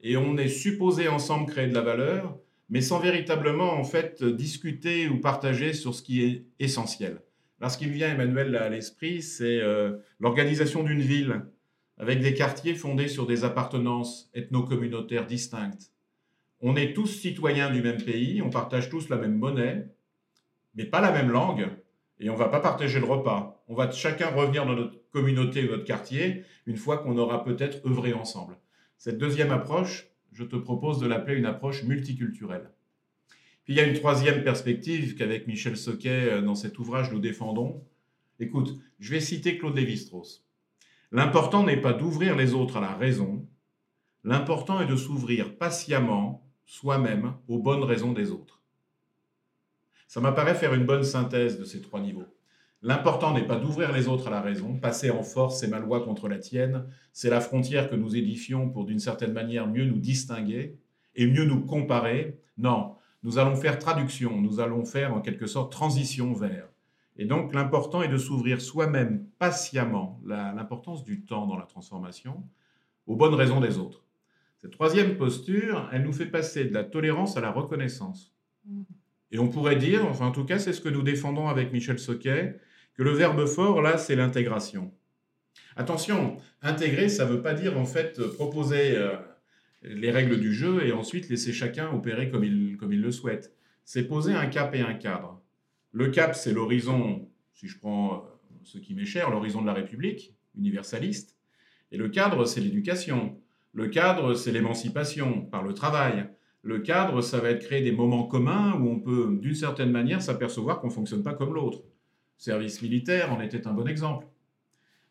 et 0.02 0.18
on 0.18 0.38
est 0.38 0.48
supposé 0.48 1.08
ensemble 1.08 1.50
créer 1.50 1.68
de 1.68 1.74
la 1.74 1.82
valeur 1.82 2.38
mais 2.72 2.82
sans 2.82 3.00
véritablement 3.00 3.74
en 3.74 3.84
fait 3.84 4.24
discuter 4.24 5.10
ou 5.10 5.20
partager 5.20 5.74
sur 5.74 5.94
ce 5.94 6.02
qui 6.02 6.24
est 6.24 6.46
essentiel. 6.60 7.22
Là, 7.60 7.70
ce 7.70 7.78
qui 7.78 7.86
me 7.86 7.92
vient, 7.92 8.12
Emmanuel, 8.12 8.56
à 8.56 8.70
l'esprit, 8.70 9.22
c'est 9.22 9.60
euh, 9.62 9.98
l'organisation 10.20 10.82
d'une 10.82 11.02
ville 11.02 11.44
avec 11.98 12.22
des 12.22 12.34
quartiers 12.34 12.74
fondés 12.74 13.10
sur 13.10 13.28
des 13.28 13.44
appartenances 13.44 14.32
ethno-communautaires 14.34 15.28
distinctes. 15.28 15.92
On 16.62 16.76
est 16.76 16.94
tous 16.94 17.08
citoyens 17.08 17.70
du 17.70 17.82
même 17.82 18.02
pays, 18.02 18.42
on 18.42 18.50
partage 18.50 18.90
tous 18.90 19.10
la 19.10 19.18
même 19.18 19.38
monnaie, 19.38 19.88
mais 20.74 20.86
pas 20.86 21.02
la 21.02 21.12
même 21.12 21.30
langue, 21.30 21.68
et 22.20 22.30
on 22.30 22.36
va 22.36 22.48
pas 22.48 22.62
partager 22.62 23.00
le 23.00 23.06
repas. 23.06 23.64
On 23.68 23.76
va 23.76 23.92
chacun 23.92 24.30
revenir 24.30 24.66
dans 24.66 24.76
notre 24.76 24.98
communauté 25.12 25.68
notre 25.68 25.84
quartier 25.84 26.46
une 26.66 26.78
fois 26.78 27.00
qu'on 27.00 27.18
aura 27.18 27.44
peut-être 27.44 27.86
œuvré 27.86 28.14
ensemble. 28.14 28.58
Cette 28.98 29.18
deuxième 29.18 29.52
approche, 29.52 30.11
je 30.32 30.44
te 30.44 30.56
propose 30.56 31.00
de 31.00 31.08
l'appeler 31.08 31.38
une 31.38 31.46
approche 31.46 31.84
multiculturelle. 31.84 32.72
Puis 33.64 33.74
il 33.74 33.78
y 33.78 33.80
a 33.80 33.88
une 33.88 34.00
troisième 34.00 34.44
perspective 34.44 35.16
qu'avec 35.16 35.48
Michel 35.48 35.78
Soquet, 35.78 36.32
euh, 36.32 36.42
dans 36.42 36.56
cet 36.56 36.80
ouvrage, 36.80 37.12
nous 37.12 37.20
défendons. 37.20 37.84
Écoute, 38.40 38.76
je 39.00 39.12
vais 39.12 39.20
citer 39.20 39.58
Claude 39.58 39.76
Lévi-Strauss. 39.76 40.46
L'important 41.12 41.64
n'est 41.64 41.82
pas 41.82 41.94
d'ouvrir 41.94 42.36
les 42.36 42.54
autres 42.54 42.78
à 42.78 42.82
la 42.82 42.96
raison, 42.96 43.48
l'important 44.24 44.82
est 44.82 44.88
de 44.88 44.96
s'ouvrir 44.96 45.58
patiemment, 45.58 46.50
soi-même, 46.66 47.36
aux 47.48 47.60
bonnes 47.60 47.84
raisons 47.84 48.14
des 48.14 48.32
autres. 48.32 48.62
Ça 50.08 50.22
m'apparaît 50.22 50.56
faire 50.56 50.74
une 50.74 50.86
bonne 50.86 51.04
synthèse 51.04 51.60
de 51.60 51.66
ces 51.66 51.82
trois 51.82 52.02
niveaux. 52.02 52.28
L'important 52.84 53.34
n'est 53.34 53.46
pas 53.46 53.58
d'ouvrir 53.58 53.92
les 53.92 54.08
autres 54.08 54.28
à 54.28 54.32
la 54.32 54.42
raison. 54.42 54.76
Passer 54.76 55.12
en 55.12 55.22
force, 55.22 55.60
c'est 55.60 55.68
ma 55.68 55.80
loi 55.80 56.04
contre 56.04 56.28
la 56.28 56.40
tienne. 56.40 56.86
C'est 57.14 57.30
la 57.30 57.40
frontière 57.40 57.90
que 57.90 57.96
nous 57.96 58.16
édifions 58.16 58.70
pour, 58.70 58.86
d'une 58.86 59.00
certaine 59.00 59.34
manière, 59.34 59.68
mieux 59.68 59.86
nous 59.86 60.00
distinguer 60.00 60.78
et 61.16 61.28
mieux 61.28 61.46
nous 61.46 61.62
comparer. 61.62 62.40
Non, 62.58 62.96
nous 63.24 63.38
allons 63.38 63.56
faire 63.56 63.78
traduction, 63.78 64.42
nous 64.42 64.60
allons 64.60 64.84
faire 64.84 65.14
en 65.14 65.22
quelque 65.22 65.46
sorte 65.46 65.72
transition 65.72 66.34
vers. 66.34 66.68
Et 67.18 67.26
donc 67.26 67.54
l'important 67.54 68.02
est 68.02 68.08
de 68.08 68.18
s'ouvrir 68.18 68.62
soi-même 68.62 69.26
patiemment, 69.38 70.20
l'importance 70.26 71.04
du 71.04 71.22
temps 71.22 71.46
dans 71.46 71.58
la 71.58 71.66
transformation, 71.66 72.44
aux 73.06 73.16
bonnes 73.16 73.36
raisons 73.36 73.60
des 73.60 73.78
autres. 73.78 74.04
Cette 74.58 74.72
troisième 74.72 75.18
posture, 75.18 75.90
elle 75.92 76.04
nous 76.04 76.14
fait 76.14 76.26
passer 76.26 76.66
de 76.66 76.74
la 76.74 76.84
tolérance 76.84 77.38
à 77.38 77.42
la 77.42 77.52
reconnaissance. 77.52 78.34
Et 79.32 79.40
on 79.40 79.50
pourrait 79.50 79.76
dire, 79.76 80.06
enfin 80.06 80.28
en 80.28 80.32
tout 80.32 80.46
cas 80.46 80.58
c'est 80.58 80.74
ce 80.74 80.82
que 80.82 80.90
nous 80.90 81.04
défendons 81.04 81.48
avec 81.48 81.72
Michel 81.72 82.00
Soquet, 82.00 82.60
que 82.94 83.04
le 83.04 83.12
verbe 83.12 83.46
fort 83.46 83.82
là 83.82 83.98
c'est 83.98 84.16
l'intégration. 84.16 84.94
Attention, 85.76 86.38
intégrer 86.62 87.10
ça 87.10 87.26
ne 87.26 87.32
veut 87.32 87.42
pas 87.42 87.54
dire 87.54 87.78
en 87.78 87.86
fait 87.86 88.22
proposer 88.34 88.98
euh, 88.98 89.16
les 89.84 90.12
règles 90.12 90.40
du 90.40 90.54
jeu 90.54 90.86
et 90.86 90.92
ensuite 90.92 91.30
laisser 91.30 91.54
chacun 91.54 91.92
opérer 91.92 92.30
comme 92.30 92.44
il, 92.44 92.78
comme 92.78 92.94
il 92.94 93.02
le 93.02 93.12
souhaite. 93.12 93.54
C'est 93.84 94.04
poser 94.04 94.34
un 94.34 94.48
cap 94.48 94.76
et 94.76 94.82
un 94.82 94.94
cadre. 94.94 95.42
Le 95.92 96.10
cap, 96.10 96.36
c'est 96.36 96.54
l'horizon, 96.54 97.30
si 97.54 97.68
je 97.68 97.78
prends 97.78 98.14
euh, 98.14 98.18
ce 98.64 98.78
qui 98.78 98.94
m'est 98.94 99.06
cher, 99.06 99.30
l'horizon 99.30 99.62
de 99.62 99.68
la 99.68 99.74
République, 99.74 100.36
universaliste. 100.56 101.36
Et 101.92 101.98
le 101.98 102.10
cadre, 102.10 102.46
c'est 102.46 102.62
l'éducation. 102.62 103.38
Le 103.74 103.88
cadre, 103.88 104.34
c'est 104.34 104.52
l'émancipation 104.52 105.42
par 105.42 105.64
le 105.64 105.74
travail. 105.74 106.30
Le 106.62 106.80
cadre, 106.80 107.22
ça 107.22 107.40
va 107.40 107.50
être 107.50 107.66
créer 107.66 107.82
des 107.82 107.92
moments 107.92 108.24
communs 108.24 108.74
où 108.80 108.88
on 108.88 109.00
peut, 109.00 109.38
d'une 109.42 109.56
certaine 109.56 109.92
manière, 109.92 110.22
s'apercevoir 110.22 110.80
qu'on 110.80 110.88
ne 110.88 110.94
fonctionne 110.94 111.24
pas 111.24 111.34
comme 111.34 111.54
l'autre. 111.54 111.82
Service 112.42 112.82
militaire 112.82 113.32
en 113.32 113.40
était 113.40 113.68
un 113.68 113.72
bon 113.72 113.88
exemple. 113.88 114.26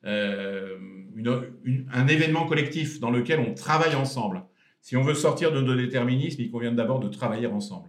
Euh, 0.05 0.77
un 1.93 2.09
événement 2.09 2.45
collectif 2.45 2.99
dans 2.99 3.13
lequel 3.13 3.39
on 3.39 3.55
travaille 3.55 3.95
ensemble. 3.95 4.43
Si 4.81 4.97
on 4.97 5.05
veut 5.05 5.15
sortir 5.15 5.53
de 5.53 5.61
nos 5.61 5.77
déterminismes, 5.77 6.43
il 6.43 6.51
convient 6.51 6.73
d'abord 6.73 6.99
de 6.99 7.07
travailler 7.07 7.47
ensemble. 7.47 7.89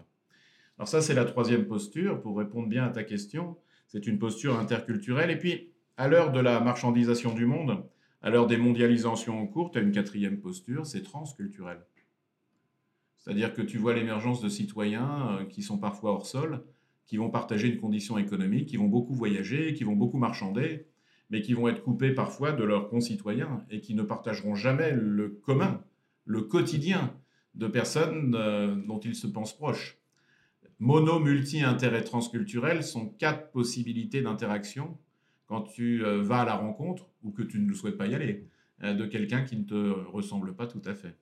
Alors 0.77 0.87
ça, 0.87 1.01
c'est 1.01 1.15
la 1.15 1.25
troisième 1.25 1.65
posture, 1.65 2.21
pour 2.21 2.37
répondre 2.37 2.67
bien 2.67 2.85
à 2.85 2.89
ta 2.89 3.03
question. 3.03 3.57
C'est 3.87 4.05
une 4.05 4.19
posture 4.19 4.59
interculturelle. 4.59 5.31
Et 5.31 5.39
puis, 5.39 5.71
à 5.97 6.07
l'heure 6.07 6.31
de 6.31 6.39
la 6.39 6.59
marchandisation 6.59 7.33
du 7.33 7.47
monde, 7.47 7.83
à 8.21 8.29
l'heure 8.29 8.45
des 8.45 8.57
mondialisations 8.57 9.41
en 9.41 9.47
cours, 9.47 9.71
tu 9.71 9.79
as 9.79 9.81
une 9.81 9.91
quatrième 9.91 10.39
posture, 10.39 10.85
c'est 10.85 11.01
transculturel. 11.01 11.79
C'est-à-dire 13.17 13.55
que 13.55 13.63
tu 13.63 13.79
vois 13.79 13.95
l'émergence 13.95 14.39
de 14.39 14.49
citoyens 14.49 15.39
euh, 15.39 15.45
qui 15.45 15.63
sont 15.63 15.79
parfois 15.79 16.11
hors 16.11 16.27
sol, 16.27 16.63
qui 17.11 17.17
vont 17.17 17.29
partager 17.29 17.67
une 17.67 17.77
condition 17.77 18.17
économique, 18.17 18.69
qui 18.69 18.77
vont 18.77 18.87
beaucoup 18.87 19.13
voyager, 19.13 19.73
qui 19.73 19.83
vont 19.83 19.97
beaucoup 19.97 20.17
marchander, 20.17 20.85
mais 21.29 21.41
qui 21.41 21.53
vont 21.53 21.67
être 21.67 21.83
coupés 21.83 22.11
parfois 22.11 22.53
de 22.53 22.63
leurs 22.63 22.87
concitoyens 22.87 23.65
et 23.69 23.81
qui 23.81 23.95
ne 23.95 24.01
partageront 24.01 24.55
jamais 24.55 24.93
le 24.93 25.27
commun 25.27 25.83
le 26.23 26.43
quotidien 26.43 27.13
de 27.53 27.67
personnes 27.67 28.33
euh, 28.33 28.75
dont 28.87 29.01
ils 29.01 29.15
se 29.15 29.27
pensent 29.27 29.53
proches. 29.53 29.97
Mono, 30.79 31.19
multi, 31.19 31.61
intérêt 31.61 32.05
transculturel 32.05 32.81
sont 32.81 33.09
quatre 33.09 33.51
possibilités 33.51 34.21
d'interaction 34.21 34.97
quand 35.47 35.63
tu 35.63 36.05
euh, 36.05 36.21
vas 36.21 36.43
à 36.43 36.45
la 36.45 36.55
rencontre 36.55 37.09
ou 37.23 37.31
que 37.31 37.43
tu 37.43 37.59
ne 37.59 37.73
souhaites 37.73 37.97
pas 37.97 38.07
y 38.07 38.15
aller 38.15 38.47
euh, 38.83 38.93
de 38.93 39.05
quelqu'un 39.05 39.43
qui 39.43 39.57
ne 39.57 39.65
te 39.65 39.89
ressemble 40.07 40.55
pas 40.55 40.65
tout 40.65 40.81
à 40.85 40.93
fait. 40.93 41.17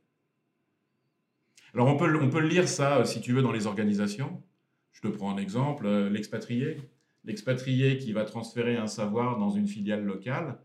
Alors 1.74 1.88
on 1.88 1.98
peut, 1.98 2.15
on 2.22 2.29
peut 2.29 2.46
lire 2.46 2.67
ça, 2.67 3.03
si 3.05 3.22
tu 3.22 3.34
veux, 3.34 3.41
dans 3.41 3.51
les 3.51 3.65
organisations. 3.65 4.43
Je 4.91 5.01
te 5.01 5.08
prends 5.08 5.31
un 5.31 5.38
exemple, 5.38 5.88
l'expatrié. 6.08 6.77
L'expatrié 7.25 7.98
qui 7.98 8.13
va 8.13 8.25
transférer 8.25 8.77
un 8.77 8.88
savoir 8.88 9.38
dans 9.38 9.50
une 9.50 9.67
filiale 9.67 10.03
locale, 10.03 10.60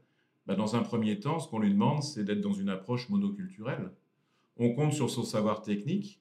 bah, 0.47 0.55
dans 0.55 0.77
un 0.77 0.83
premier 0.83 1.19
temps, 1.19 1.39
ce 1.39 1.49
qu'on 1.49 1.59
lui 1.59 1.71
demande, 1.71 2.03
c'est 2.03 2.25
d'être 2.25 2.41
dans 2.41 2.53
une 2.53 2.69
approche 2.69 3.09
monoculturelle 3.09 3.91
on 4.57 4.73
compte 4.73 4.93
sur 4.93 5.11
son 5.11 5.23
savoir 5.23 5.63
technique 5.63 6.21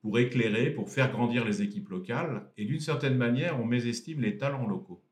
pour 0.00 0.18
éclairer, 0.18 0.70
pour 0.70 0.90
faire 0.90 1.12
grandir 1.12 1.44
les 1.44 1.62
équipes 1.62 1.88
locales, 1.88 2.50
et 2.56 2.64
d'une 2.64 2.80
certaine 2.80 3.16
manière, 3.16 3.60
on 3.60 3.64
mésestime 3.64 4.20
les 4.20 4.36
talents 4.36 4.66
locaux. 4.66 5.02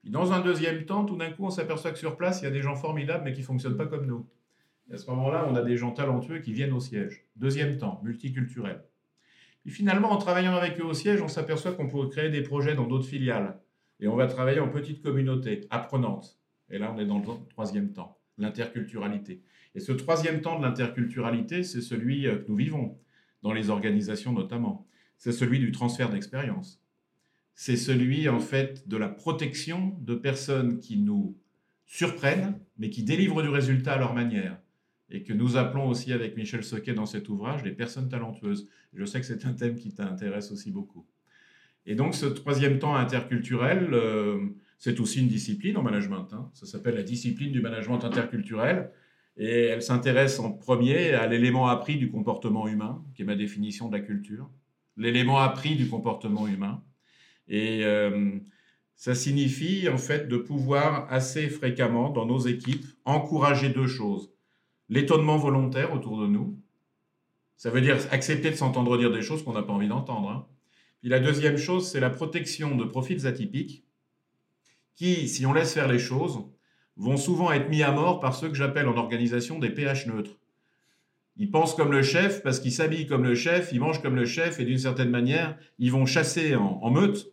Puis 0.00 0.10
dans 0.10 0.32
un 0.32 0.40
deuxième 0.40 0.84
temps, 0.86 1.04
tout 1.04 1.16
d'un 1.16 1.30
coup, 1.30 1.44
on 1.44 1.50
s'aperçoit 1.50 1.92
que 1.92 1.98
sur 1.98 2.16
place, 2.16 2.40
il 2.40 2.44
y 2.44 2.48
a 2.48 2.50
des 2.50 2.62
gens 2.62 2.74
formidables, 2.74 3.24
mais 3.24 3.32
qui 3.32 3.40
ne 3.40 3.46
fonctionnent 3.46 3.76
pas 3.76 3.86
comme 3.86 4.06
nous. 4.06 4.26
À 4.90 4.98
ce 4.98 5.08
moment-là, 5.10 5.46
on 5.48 5.54
a 5.54 5.62
des 5.62 5.76
gens 5.76 5.92
talentueux 5.92 6.40
qui 6.40 6.52
viennent 6.52 6.72
au 6.72 6.80
siège. 6.80 7.26
Deuxième 7.36 7.78
temps, 7.78 8.00
multiculturel. 8.02 8.82
Puis 9.64 9.72
finalement, 9.72 10.12
en 10.12 10.18
travaillant 10.18 10.54
avec 10.54 10.78
eux 10.78 10.84
au 10.84 10.92
siège, 10.92 11.22
on 11.22 11.28
s'aperçoit 11.28 11.72
qu'on 11.72 11.88
peut 11.88 12.06
créer 12.08 12.28
des 12.28 12.42
projets 12.42 12.74
dans 12.74 12.86
d'autres 12.86 13.06
filiales. 13.06 13.58
Et 13.98 14.08
on 14.08 14.16
va 14.16 14.26
travailler 14.26 14.60
en 14.60 14.68
petite 14.68 15.02
communauté, 15.02 15.66
apprenante. 15.70 16.38
Et 16.70 16.78
là, 16.78 16.92
on 16.94 16.98
est 16.98 17.06
dans 17.06 17.18
le 17.18 17.24
troisième 17.48 17.92
temps, 17.92 18.18
l'interculturalité. 18.36 19.42
Et 19.74 19.80
ce 19.80 19.92
troisième 19.92 20.42
temps 20.42 20.58
de 20.58 20.64
l'interculturalité, 20.64 21.62
c'est 21.62 21.80
celui 21.80 22.26
euh, 22.26 22.36
que 22.36 22.48
nous 22.48 22.56
vivons, 22.56 22.98
dans 23.42 23.52
les 23.52 23.70
organisations 23.70 24.32
notamment. 24.32 24.86
C'est 25.16 25.32
celui 25.32 25.58
du 25.58 25.72
transfert 25.72 26.10
d'expérience. 26.10 26.82
C'est 27.54 27.76
celui, 27.76 28.28
en 28.28 28.40
fait, 28.40 28.86
de 28.88 28.96
la 28.96 29.08
protection 29.08 29.96
de 30.00 30.14
personnes 30.14 30.78
qui 30.80 30.98
nous 30.98 31.38
surprennent, 31.86 32.58
mais 32.78 32.90
qui 32.90 33.02
délivrent 33.02 33.42
du 33.42 33.48
résultat 33.48 33.94
à 33.94 33.98
leur 33.98 34.14
manière. 34.14 34.58
Et 35.14 35.22
que 35.22 35.32
nous 35.32 35.56
appelons 35.56 35.88
aussi 35.88 36.12
avec 36.12 36.36
Michel 36.36 36.64
Soquet 36.64 36.92
dans 36.92 37.06
cet 37.06 37.28
ouvrage 37.28 37.62
les 37.62 37.70
personnes 37.70 38.08
talentueuses. 38.08 38.68
Je 38.92 39.04
sais 39.04 39.20
que 39.20 39.26
c'est 39.26 39.46
un 39.46 39.52
thème 39.52 39.76
qui 39.76 39.94
t'intéresse 39.94 40.50
aussi 40.50 40.72
beaucoup. 40.72 41.06
Et 41.86 41.94
donc, 41.94 42.16
ce 42.16 42.26
troisième 42.26 42.80
temps 42.80 42.96
interculturel, 42.96 43.90
euh, 43.92 44.40
c'est 44.76 44.98
aussi 44.98 45.20
une 45.20 45.28
discipline 45.28 45.76
en 45.76 45.82
management. 45.82 46.26
Hein. 46.32 46.50
Ça 46.52 46.66
s'appelle 46.66 46.96
la 46.96 47.04
discipline 47.04 47.52
du 47.52 47.60
management 47.60 48.04
interculturel. 48.04 48.90
Et 49.36 49.66
elle 49.66 49.82
s'intéresse 49.82 50.40
en 50.40 50.50
premier 50.50 51.12
à 51.12 51.28
l'élément 51.28 51.68
appris 51.68 51.96
du 51.96 52.10
comportement 52.10 52.66
humain, 52.66 53.04
qui 53.14 53.22
est 53.22 53.24
ma 53.24 53.36
définition 53.36 53.88
de 53.88 53.96
la 53.96 54.00
culture. 54.00 54.50
L'élément 54.96 55.38
appris 55.38 55.76
du 55.76 55.88
comportement 55.88 56.48
humain. 56.48 56.82
Et 57.46 57.84
euh, 57.84 58.32
ça 58.96 59.14
signifie 59.14 59.88
en 59.88 59.98
fait 59.98 60.26
de 60.26 60.38
pouvoir 60.38 61.06
assez 61.12 61.48
fréquemment 61.48 62.10
dans 62.10 62.26
nos 62.26 62.40
équipes 62.40 62.84
encourager 63.04 63.68
deux 63.68 63.86
choses. 63.86 64.33
L'étonnement 64.94 65.38
volontaire 65.38 65.92
autour 65.92 66.20
de 66.20 66.28
nous. 66.28 66.56
Ça 67.56 67.68
veut 67.68 67.80
dire 67.80 67.98
accepter 68.12 68.52
de 68.52 68.54
s'entendre 68.54 68.96
dire 68.96 69.10
des 69.10 69.22
choses 69.22 69.42
qu'on 69.42 69.52
n'a 69.52 69.62
pas 69.62 69.72
envie 69.72 69.88
d'entendre. 69.88 70.30
Hein. 70.30 70.46
Puis 71.00 71.08
la 71.08 71.18
deuxième 71.18 71.56
chose, 71.56 71.90
c'est 71.90 71.98
la 71.98 72.10
protection 72.10 72.76
de 72.76 72.84
profils 72.84 73.26
atypiques 73.26 73.84
qui, 74.94 75.26
si 75.26 75.46
on 75.46 75.52
laisse 75.52 75.74
faire 75.74 75.88
les 75.88 75.98
choses, 75.98 76.44
vont 76.96 77.16
souvent 77.16 77.50
être 77.50 77.68
mis 77.68 77.82
à 77.82 77.90
mort 77.90 78.20
par 78.20 78.36
ceux 78.36 78.48
que 78.48 78.54
j'appelle 78.54 78.86
en 78.86 78.96
organisation 78.96 79.58
des 79.58 79.70
PH 79.70 80.06
neutres. 80.06 80.38
Ils 81.38 81.50
pensent 81.50 81.74
comme 81.74 81.90
le 81.90 82.04
chef 82.04 82.44
parce 82.44 82.60
qu'ils 82.60 82.70
s'habillent 82.70 83.08
comme 83.08 83.24
le 83.24 83.34
chef, 83.34 83.72
ils 83.72 83.80
mangent 83.80 84.00
comme 84.00 84.14
le 84.14 84.26
chef 84.26 84.60
et 84.60 84.64
d'une 84.64 84.78
certaine 84.78 85.10
manière, 85.10 85.58
ils 85.80 85.90
vont 85.90 86.06
chasser 86.06 86.54
en, 86.54 86.88
meute 86.92 87.32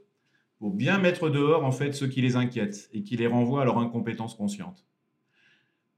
pour 0.58 0.74
bien 0.74 0.98
mettre 0.98 1.30
dehors 1.30 1.63
en 1.63 1.72
fait 1.72 1.94
ceux 1.94 2.08
qui 2.08 2.22
les 2.22 2.38
inquiètent 2.38 2.89
et 2.91 3.03
qui 3.03 3.18
les 3.18 3.27
renvoient 3.27 3.62
à 3.62 3.65
leur 3.65 3.77
incompétence 3.77 4.34
consciente. 4.34 4.84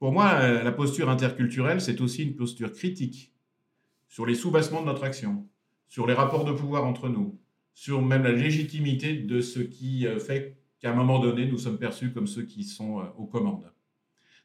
Pour 0.03 0.11
moi, 0.11 0.33
euh, 0.41 0.63
la 0.63 0.73
posture 0.73 1.09
interculturelle, 1.09 1.79
c'est 1.79 2.01
aussi 2.01 2.23
une 2.23 2.35
posture 2.35 2.73
critique 2.73 3.31
sur 4.09 4.25
les 4.25 4.35
sous-bassements 4.35 4.81
de 4.81 4.87
notre 4.87 5.05
action, 5.05 5.47
sur 5.87 6.07
les 6.07 6.13
rapports 6.13 6.43
de 6.43 6.51
pouvoir 6.51 6.83
entre 6.83 7.07
nous, 7.07 7.39
sur 7.73 8.01
même 8.01 8.23
la 8.23 8.33
légitimité 8.33 9.13
de 9.13 9.39
ce 9.39 9.61
qui 9.61 10.05
euh, 10.05 10.19
fait 10.19 10.57
qu'à 10.81 10.91
un 10.91 10.93
moment 10.93 11.19
donné, 11.19 11.45
nous 11.45 11.57
sommes 11.57 11.77
perçus 11.77 12.11
comme 12.11 12.27
ceux 12.27 12.43
qui 12.43 12.65
sont 12.65 12.99
euh, 12.99 13.03
aux 13.17 13.27
commandes. 13.27 13.71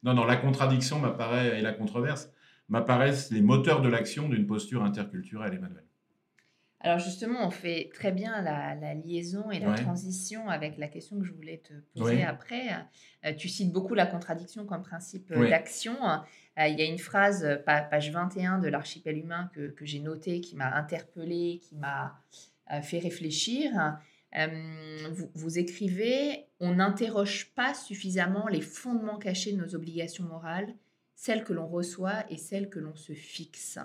Non, 0.05 0.15
non, 0.15 0.27
la 0.27 0.37
contradiction 0.37 1.01
m'apparaît, 1.01 1.59
et 1.59 1.61
la 1.61 1.73
controverse 1.73 2.31
m'apparaissent 2.69 3.33
les 3.33 3.43
moteurs 3.43 3.83
de 3.83 3.89
l'action 3.89 4.29
d'une 4.29 4.47
posture 4.47 4.85
interculturelle, 4.85 5.55
Emmanuel. 5.55 5.89
Alors 6.81 6.99
justement, 6.99 7.47
on 7.47 7.51
fait 7.51 7.91
très 7.93 8.13
bien 8.13 8.41
la, 8.41 8.95
liaison 8.95 9.51
et 9.51 9.59
la 9.59 9.75
transition 9.75 10.49
avec 10.49 10.79
la 10.79 10.87
question 10.87 11.19
que 11.19 11.25
je 11.25 11.33
voulais 11.33 11.59
te 11.59 11.73
poser 11.99 12.23
après. 12.23 12.69
Euh, 13.25 13.35
tu 13.35 13.49
cites 13.49 13.73
beaucoup 13.73 13.95
la 13.95 14.07
contradiction 14.07 14.65
comme 14.65 14.83
principe 14.83 15.31
euh, 15.33 15.49
d'action. 15.49 15.97
il 16.57 16.79
y 16.79 16.83
a 16.83 16.85
une 16.85 16.99
phrase, 16.99 17.61
page 17.67 18.13
21 18.13 18.59
de 18.59 18.69
l'archipel 18.69 19.19
humain 19.19 19.51
que, 19.55 19.71
que 19.71 19.85
j'ai 19.85 19.99
notée, 19.99 20.41
qui 20.41 20.55
m'a 20.55 20.73
interpellée, 20.77 21.61
qui 21.63 21.75
m'a 21.75 22.21
fait 22.83 22.99
réfléchir. 22.99 23.99
Euh, 24.37 25.09
vous, 25.35 25.59
écrivez, 25.59 26.47
on 26.61 26.75
n'interroge 26.75 27.51
pas 27.55 27.75
suffisamment 27.75 28.47
les 28.49 28.61
fondements 28.61 29.19
cachés 29.19 29.53
de 29.53 29.57
nos 29.57 29.75
obligations 29.75 30.25
morales, 30.25 30.75
celles 31.15 31.45
que 31.45 31.53
l'on 31.53 31.67
reçoit 31.67 32.31
et 32.31 32.37
celles 32.37 32.69
que 32.69 32.79
l'on 32.79 32.95
se 32.95 33.15
fixe. 33.15 33.79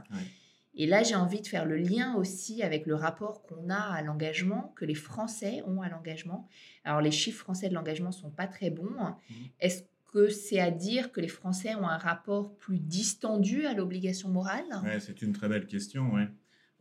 Et 0.76 0.88
là, 0.88 1.04
j'ai 1.04 1.16
envie 1.16 1.42
de 1.42 1.48
faire 1.48 1.66
le 1.66 1.78
lien 1.78 2.16
aussi 2.16 2.64
avec 2.64 2.86
le 2.86 2.96
rapport 2.96 3.44
qu'on 3.44 3.70
a 3.70 3.76
à 3.76 4.02
l'engagement, 4.02 4.74
que 4.76 4.86
les 4.86 4.96
Français 4.96 5.62
ont 5.68 5.82
à 5.82 5.90
l'engagement. 5.90 6.48
Alors, 6.84 7.02
les 7.02 7.12
chiffres 7.12 7.40
français 7.40 7.70
de 7.70 7.76
l'engagement 7.76 8.08
ne 8.08 8.14
sont 8.14 8.32
pas 8.32 8.48
très 8.48 8.72
bons. 8.72 8.90
Mmh. 8.90 9.34
Est-ce 9.60 9.84
que 10.14 10.30
c'est 10.30 10.60
à 10.60 10.72
dire 10.72 11.12
que 11.12 11.20
les 11.20 11.28
Français 11.28 11.76
ont 11.76 11.88
un 11.88 11.98
rapport 11.98 12.56
plus 12.58 12.80
distendu 12.80 13.66
à 13.66 13.74
l'obligation 13.74 14.30
morale? 14.30 14.66
C'est 15.00 15.22
une 15.22 15.34
très 15.34 15.50
belle 15.50 15.66
question. 15.66 16.14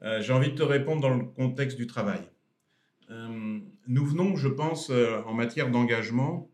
Euh, 0.02 0.20
j'ai 0.20 0.32
envie 0.32 0.50
de 0.50 0.56
te 0.56 0.62
répondre 0.62 1.00
dans 1.00 1.14
le 1.14 1.24
contexte 1.24 1.78
du 1.78 1.86
travail. 1.86 2.20
Euh, 3.10 3.58
nous 3.86 4.04
venons, 4.04 4.36
je 4.36 4.48
pense, 4.48 4.90
euh, 4.90 5.22
en 5.26 5.34
matière 5.34 5.70
d'engagement, 5.70 6.48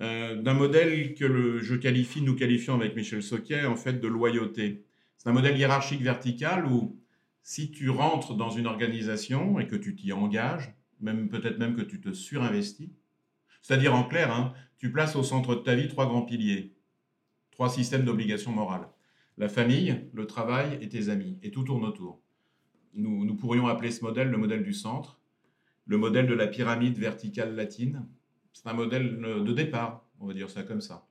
d'un 0.00 0.54
modèle 0.54 1.14
que 1.14 1.58
je 1.58 1.74
qualifie, 1.74 2.22
nous 2.22 2.36
qualifions 2.36 2.76
avec 2.76 2.94
Michel 2.94 3.20
Soquet, 3.20 3.64
en 3.64 3.74
fait, 3.74 3.94
de 3.94 4.06
loyauté. 4.06 4.84
C'est 5.18 5.28
un 5.28 5.32
modèle 5.32 5.58
hiérarchique 5.58 6.00
vertical 6.00 6.64
où 6.66 6.98
si 7.42 7.70
tu 7.70 7.90
rentres 7.90 8.34
dans 8.34 8.50
une 8.50 8.66
organisation 8.66 9.58
et 9.58 9.66
que 9.66 9.76
tu 9.76 9.96
t'y 9.96 10.12
engages, 10.12 10.74
même 11.00 11.28
peut-être 11.28 11.58
même 11.58 11.74
que 11.74 11.82
tu 11.82 12.00
te 12.00 12.12
surinvestis, 12.12 12.92
c'est-à-dire 13.62 13.94
en 13.94 14.04
clair, 14.04 14.32
hein, 14.32 14.54
tu 14.78 14.92
places 14.92 15.16
au 15.16 15.24
centre 15.24 15.56
de 15.56 15.60
ta 15.60 15.74
vie 15.74 15.88
trois 15.88 16.06
grands 16.06 16.22
piliers, 16.22 16.76
trois 17.50 17.68
systèmes 17.68 18.04
d'obligations 18.04 18.52
morales. 18.52 18.88
La 19.36 19.48
famille, 19.48 20.08
le 20.12 20.26
travail 20.26 20.78
et 20.80 20.88
tes 20.88 21.08
amis, 21.08 21.38
et 21.42 21.50
tout 21.50 21.64
tourne 21.64 21.84
autour. 21.84 22.22
Nous, 22.94 23.34
pourrions 23.36 23.66
appeler 23.66 23.90
ce 23.90 24.04
modèle 24.04 24.30
le 24.30 24.38
modèle 24.38 24.62
du 24.62 24.72
centre, 24.72 25.20
le 25.86 25.98
modèle 25.98 26.26
de 26.26 26.34
la 26.34 26.46
pyramide 26.46 26.98
verticale 26.98 27.54
latine. 27.54 28.06
C'est 28.52 28.66
un 28.68 28.72
modèle 28.72 29.20
de 29.20 29.52
départ, 29.52 30.08
on 30.20 30.26
va 30.26 30.34
dire 30.34 30.50
ça 30.50 30.62
comme 30.62 30.80
ça. 30.80 31.06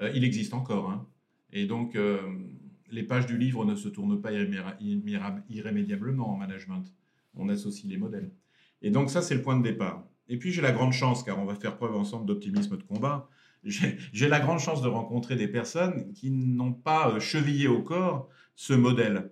Euh, 0.00 0.10
il 0.14 0.24
existe 0.24 0.54
encore. 0.54 0.90
Hein. 0.90 1.06
Et 1.52 1.66
donc, 1.66 1.94
euh, 1.96 2.20
les 2.90 3.02
pages 3.02 3.26
du 3.26 3.36
livre 3.36 3.64
ne 3.64 3.74
se 3.74 3.88
tournent 3.88 4.20
pas 4.20 4.32
irrémédiablement 4.32 6.32
en 6.32 6.36
management. 6.36 6.84
On 7.34 7.48
associe 7.48 7.90
les 7.90 7.98
modèles. 7.98 8.30
Et 8.82 8.90
donc, 8.90 9.10
ça, 9.10 9.22
c'est 9.22 9.34
le 9.34 9.42
point 9.42 9.56
de 9.56 9.62
départ. 9.62 10.04
Et 10.28 10.38
puis, 10.38 10.52
j'ai 10.52 10.62
la 10.62 10.72
grande 10.72 10.92
chance, 10.92 11.22
car 11.22 11.38
on 11.38 11.44
va 11.44 11.54
faire 11.54 11.76
preuve 11.76 11.94
ensemble 11.94 12.26
d'optimisme 12.26 12.76
de 12.76 12.82
combat, 12.82 13.28
j'ai 13.64 14.28
la 14.28 14.40
grande 14.40 14.58
chance 14.58 14.80
de 14.80 14.88
rencontrer 14.88 15.36
des 15.36 15.48
personnes 15.48 16.12
qui 16.14 16.30
n'ont 16.30 16.72
pas 16.72 17.10
euh, 17.10 17.20
chevillé 17.20 17.68
au 17.68 17.82
corps 17.82 18.28
ce 18.54 18.72
modèle. 18.72 19.30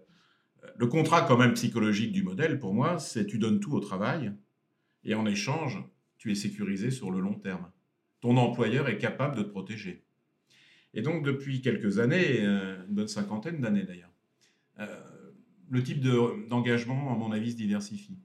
Le 0.76 0.86
contrat 0.86 1.22
quand 1.22 1.38
même 1.38 1.54
psychologique 1.54 2.12
du 2.12 2.22
modèle, 2.22 2.58
pour 2.58 2.74
moi, 2.74 2.98
c'est 2.98 3.26
tu 3.26 3.38
donnes 3.38 3.60
tout 3.60 3.72
au 3.72 3.80
travail, 3.80 4.32
et 5.04 5.14
en 5.14 5.24
échange, 5.24 5.82
tu 6.18 6.30
es 6.30 6.34
sécurisé 6.34 6.90
sur 6.90 7.10
le 7.10 7.20
long 7.20 7.34
terme. 7.34 7.70
Ton 8.20 8.36
employeur 8.36 8.88
est 8.88 8.98
capable 8.98 9.36
de 9.36 9.42
te 9.42 9.48
protéger. 9.48 10.04
Et 10.94 11.02
donc, 11.02 11.24
depuis 11.24 11.60
quelques 11.60 11.98
années, 11.98 12.38
euh, 12.40 12.76
une 12.88 12.94
bonne 12.94 13.08
cinquantaine 13.08 13.60
d'années 13.60 13.84
d'ailleurs, 13.84 14.12
euh, 14.80 14.86
le 15.70 15.82
type 15.82 16.00
d'engagement, 16.48 17.12
à 17.12 17.16
mon 17.16 17.32
avis, 17.32 17.52
se 17.52 17.56
diversifie. 17.56 18.18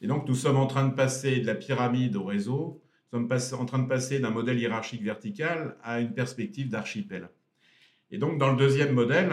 Et 0.00 0.06
donc, 0.06 0.26
nous 0.28 0.34
sommes 0.34 0.56
en 0.56 0.66
train 0.66 0.88
de 0.88 0.94
passer 0.94 1.40
de 1.40 1.46
la 1.46 1.54
pyramide 1.54 2.16
au 2.16 2.24
réseau, 2.24 2.82
nous 3.12 3.28
sommes 3.28 3.60
en 3.60 3.64
train 3.64 3.78
de 3.78 3.88
passer 3.88 4.20
d'un 4.20 4.30
modèle 4.30 4.58
hiérarchique 4.58 5.02
vertical 5.02 5.76
à 5.82 6.00
une 6.00 6.12
perspective 6.12 6.68
d'archipel. 6.68 7.28
Et 8.10 8.18
donc, 8.18 8.38
dans 8.38 8.50
le 8.50 8.56
deuxième 8.56 8.92
modèle, 8.92 9.30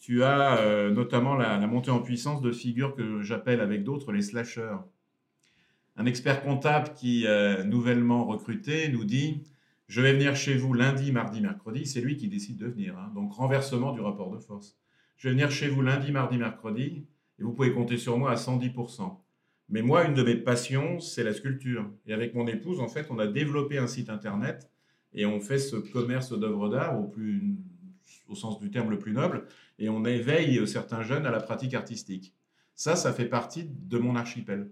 tu 0.00 0.22
as 0.22 0.58
euh, 0.58 0.90
notamment 0.90 1.34
la, 1.34 1.58
montée 1.66 1.90
en 1.90 2.00
puissance 2.00 2.40
de 2.40 2.52
figures 2.52 2.94
que 2.94 3.22
j'appelle 3.22 3.60
avec 3.60 3.84
d'autres 3.84 4.12
les 4.12 4.22
slashers. 4.22 4.76
Un 5.96 6.06
expert 6.06 6.42
comptable 6.42 6.92
qui, 6.94 7.26
euh, 7.26 7.64
nouvellement 7.64 8.24
recruté, 8.24 8.88
nous 8.88 9.04
dit 9.04 9.42
Je 9.88 10.00
vais 10.00 10.12
venir 10.12 10.34
chez 10.34 10.56
vous 10.56 10.72
lundi, 10.72 11.12
mardi, 11.12 11.40
mercredi. 11.40 11.86
C'est 11.86 12.00
lui 12.00 12.16
qui 12.16 12.28
décide 12.28 12.56
de 12.56 12.66
venir. 12.66 12.96
Hein. 12.98 13.12
Donc, 13.14 13.32
renversement 13.32 13.92
du 13.92 14.00
rapport 14.00 14.30
de 14.30 14.38
force. 14.38 14.78
Je 15.16 15.28
vais 15.28 15.34
venir 15.34 15.50
chez 15.50 15.68
vous 15.68 15.82
lundi, 15.82 16.10
mardi, 16.10 16.38
mercredi, 16.38 17.06
et 17.38 17.42
vous 17.42 17.52
pouvez 17.52 17.72
compter 17.72 17.98
sur 17.98 18.18
moi 18.18 18.30
à 18.30 18.34
110%. 18.34 19.16
Mais 19.68 19.82
moi, 19.82 20.04
une 20.04 20.14
de 20.14 20.22
mes 20.22 20.36
passions, 20.36 21.00
c'est 21.00 21.24
la 21.24 21.32
sculpture. 21.32 21.90
Et 22.06 22.12
avec 22.12 22.34
mon 22.34 22.46
épouse, 22.46 22.80
en 22.80 22.88
fait, 22.88 23.06
on 23.10 23.18
a 23.18 23.26
développé 23.26 23.78
un 23.78 23.86
site 23.86 24.10
internet 24.10 24.70
et 25.12 25.26
on 25.26 25.40
fait 25.40 25.58
ce 25.58 25.76
commerce 25.76 26.38
d'œuvres 26.38 26.68
d'art 26.68 26.98
au, 26.98 27.12
au 28.28 28.34
sens 28.34 28.58
du 28.58 28.70
terme 28.70 28.90
le 28.90 28.98
plus 28.98 29.12
noble, 29.12 29.46
et 29.78 29.88
on 29.88 30.04
éveille 30.04 30.66
certains 30.66 31.02
jeunes 31.02 31.26
à 31.26 31.30
la 31.30 31.40
pratique 31.40 31.74
artistique. 31.74 32.34
Ça, 32.74 32.96
ça 32.96 33.12
fait 33.12 33.26
partie 33.26 33.64
de 33.64 33.98
mon 33.98 34.16
archipel. 34.16 34.70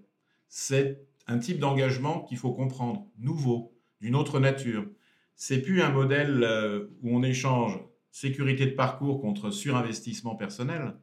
C'est 0.49 1.07
un 1.27 1.39
type 1.39 1.59
d'engagement 1.59 2.21
qu'il 2.25 2.39
faut 2.39 2.53
comprendre, 2.53 3.07
nouveau, 3.19 3.73
d'une 4.01 4.17
autre 4.17 4.41
nature. 4.41 4.85
C'est 5.45 5.61
plus 5.61 5.83
un 5.83 5.91
modèle 5.91 6.45
euh, 6.45 6.87
où 7.03 7.17
on 7.17 7.25
échange 7.25 7.81
sécurité 8.13 8.65
de 8.65 8.77
parcours 8.77 9.21
contre 9.21 9.51
surinvestissement 9.51 10.37
personnel. 10.37 10.95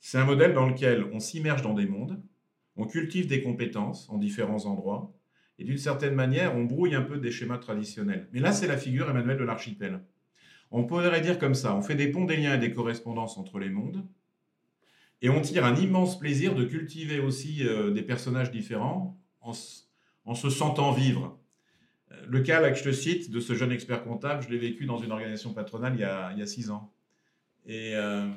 C'est 0.00 0.18
un 0.18 0.24
modèle 0.24 0.54
dans 0.54 0.66
lequel 0.66 1.04
on 1.12 1.20
s'immerge 1.20 1.62
dans 1.62 1.72
des 1.72 1.86
mondes, 1.86 2.20
on 2.74 2.88
cultive 2.88 3.28
des 3.28 3.44
compétences 3.44 4.10
en 4.10 4.18
différents 4.18 4.66
endroits, 4.66 5.14
et 5.60 5.64
d'une 5.64 5.78
certaine 5.78 6.16
manière, 6.16 6.56
on 6.56 6.64
brouille 6.64 6.96
un 6.96 7.02
peu 7.02 7.18
des 7.18 7.30
schémas 7.30 7.58
traditionnels. 7.58 8.28
Mais 8.32 8.40
là, 8.40 8.50
c'est 8.50 8.66
la 8.66 8.76
figure, 8.76 9.08
Emmanuel, 9.08 9.38
de 9.38 9.44
l'archipel. 9.44 10.00
On 10.72 10.82
pourrait 10.82 11.20
dire 11.20 11.38
comme 11.38 11.54
ça, 11.54 11.76
on 11.76 11.80
fait 11.80 11.94
des 11.94 12.08
ponts, 12.08 12.24
des 12.24 12.38
liens 12.38 12.56
et 12.56 12.58
des 12.58 12.72
correspondances 12.72 13.38
entre 13.38 13.60
les 13.60 13.70
mondes, 13.70 14.04
et 15.22 15.30
on 15.30 15.40
tire 15.40 15.64
un 15.64 15.76
immense 15.76 16.18
plaisir 16.18 16.56
de 16.56 16.64
cultiver 16.64 17.20
aussi 17.20 17.64
euh, 17.64 17.92
des 17.92 18.02
personnages 18.02 18.50
différents 18.50 19.16
en, 19.40 19.52
se 19.54 20.50
sentant 20.50 20.90
vivre. 20.90 21.38
Le 22.28 22.40
cas 22.40 22.60
là 22.60 22.70
que 22.70 22.78
je 22.78 22.84
te 22.84 22.92
cite 22.92 23.30
de 23.30 23.40
ce 23.40 23.54
jeune 23.54 23.72
expert 23.72 24.04
comptable, 24.04 24.42
je 24.42 24.48
l'ai 24.48 24.58
vécu 24.58 24.86
dans 24.86 24.98
une 24.98 25.12
organisation 25.12 25.52
patronale 25.52 25.94
il 25.94 26.00
y 26.00 26.04
a, 26.04 26.46
six 26.46 26.70
ans. 26.70 26.92
Et 27.66 27.94
euh, 27.94 28.28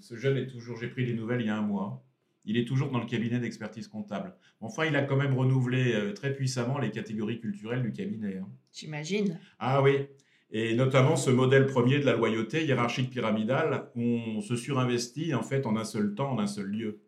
ce 0.00 0.16
jeune 0.16 0.36
est 0.36 0.46
toujours, 0.46 0.76
j'ai 0.76 0.88
pris 0.88 1.06
les 1.06 1.14
nouvelles 1.14 1.40
il 1.40 1.46
y 1.46 1.50
a 1.50 1.56
un 1.56 1.62
mois, 1.62 2.04
il 2.44 2.56
est 2.56 2.66
toujours 2.66 2.90
dans 2.90 2.98
le 2.98 3.06
cabinet 3.06 3.38
d'expertise 3.38 3.86
comptable. 3.86 4.34
Enfin, 4.60 4.86
il 4.86 4.96
a 4.96 5.02
quand 5.02 5.16
même 5.16 5.34
renouvelé 5.34 5.94
euh, 5.94 6.12
très 6.12 6.34
puissamment 6.34 6.78
les 6.78 6.90
catégories 6.90 7.38
culturelles 7.38 7.82
du 7.82 7.92
cabinet. 7.92 8.38
Hein. 8.38 8.48
J'imagine. 8.72 9.38
Ah 9.60 9.82
oui, 9.82 10.08
et 10.50 10.74
notamment 10.74 11.16
ce 11.16 11.30
modèle 11.30 11.66
premier 11.66 11.98
de 11.98 12.04
la 12.04 12.14
loyauté 12.14 12.64
hiérarchique 12.64 13.10
pyramidale, 13.10 13.88
où 13.94 14.02
on 14.02 14.40
se 14.42 14.54
surinvestit 14.54 15.34
en 15.34 15.42
fait 15.42 15.64
en 15.66 15.76
un 15.76 15.84
seul 15.84 16.14
temps, 16.14 16.32
en 16.32 16.38
un 16.38 16.46
seul 16.46 16.66
lieu. 16.66 17.00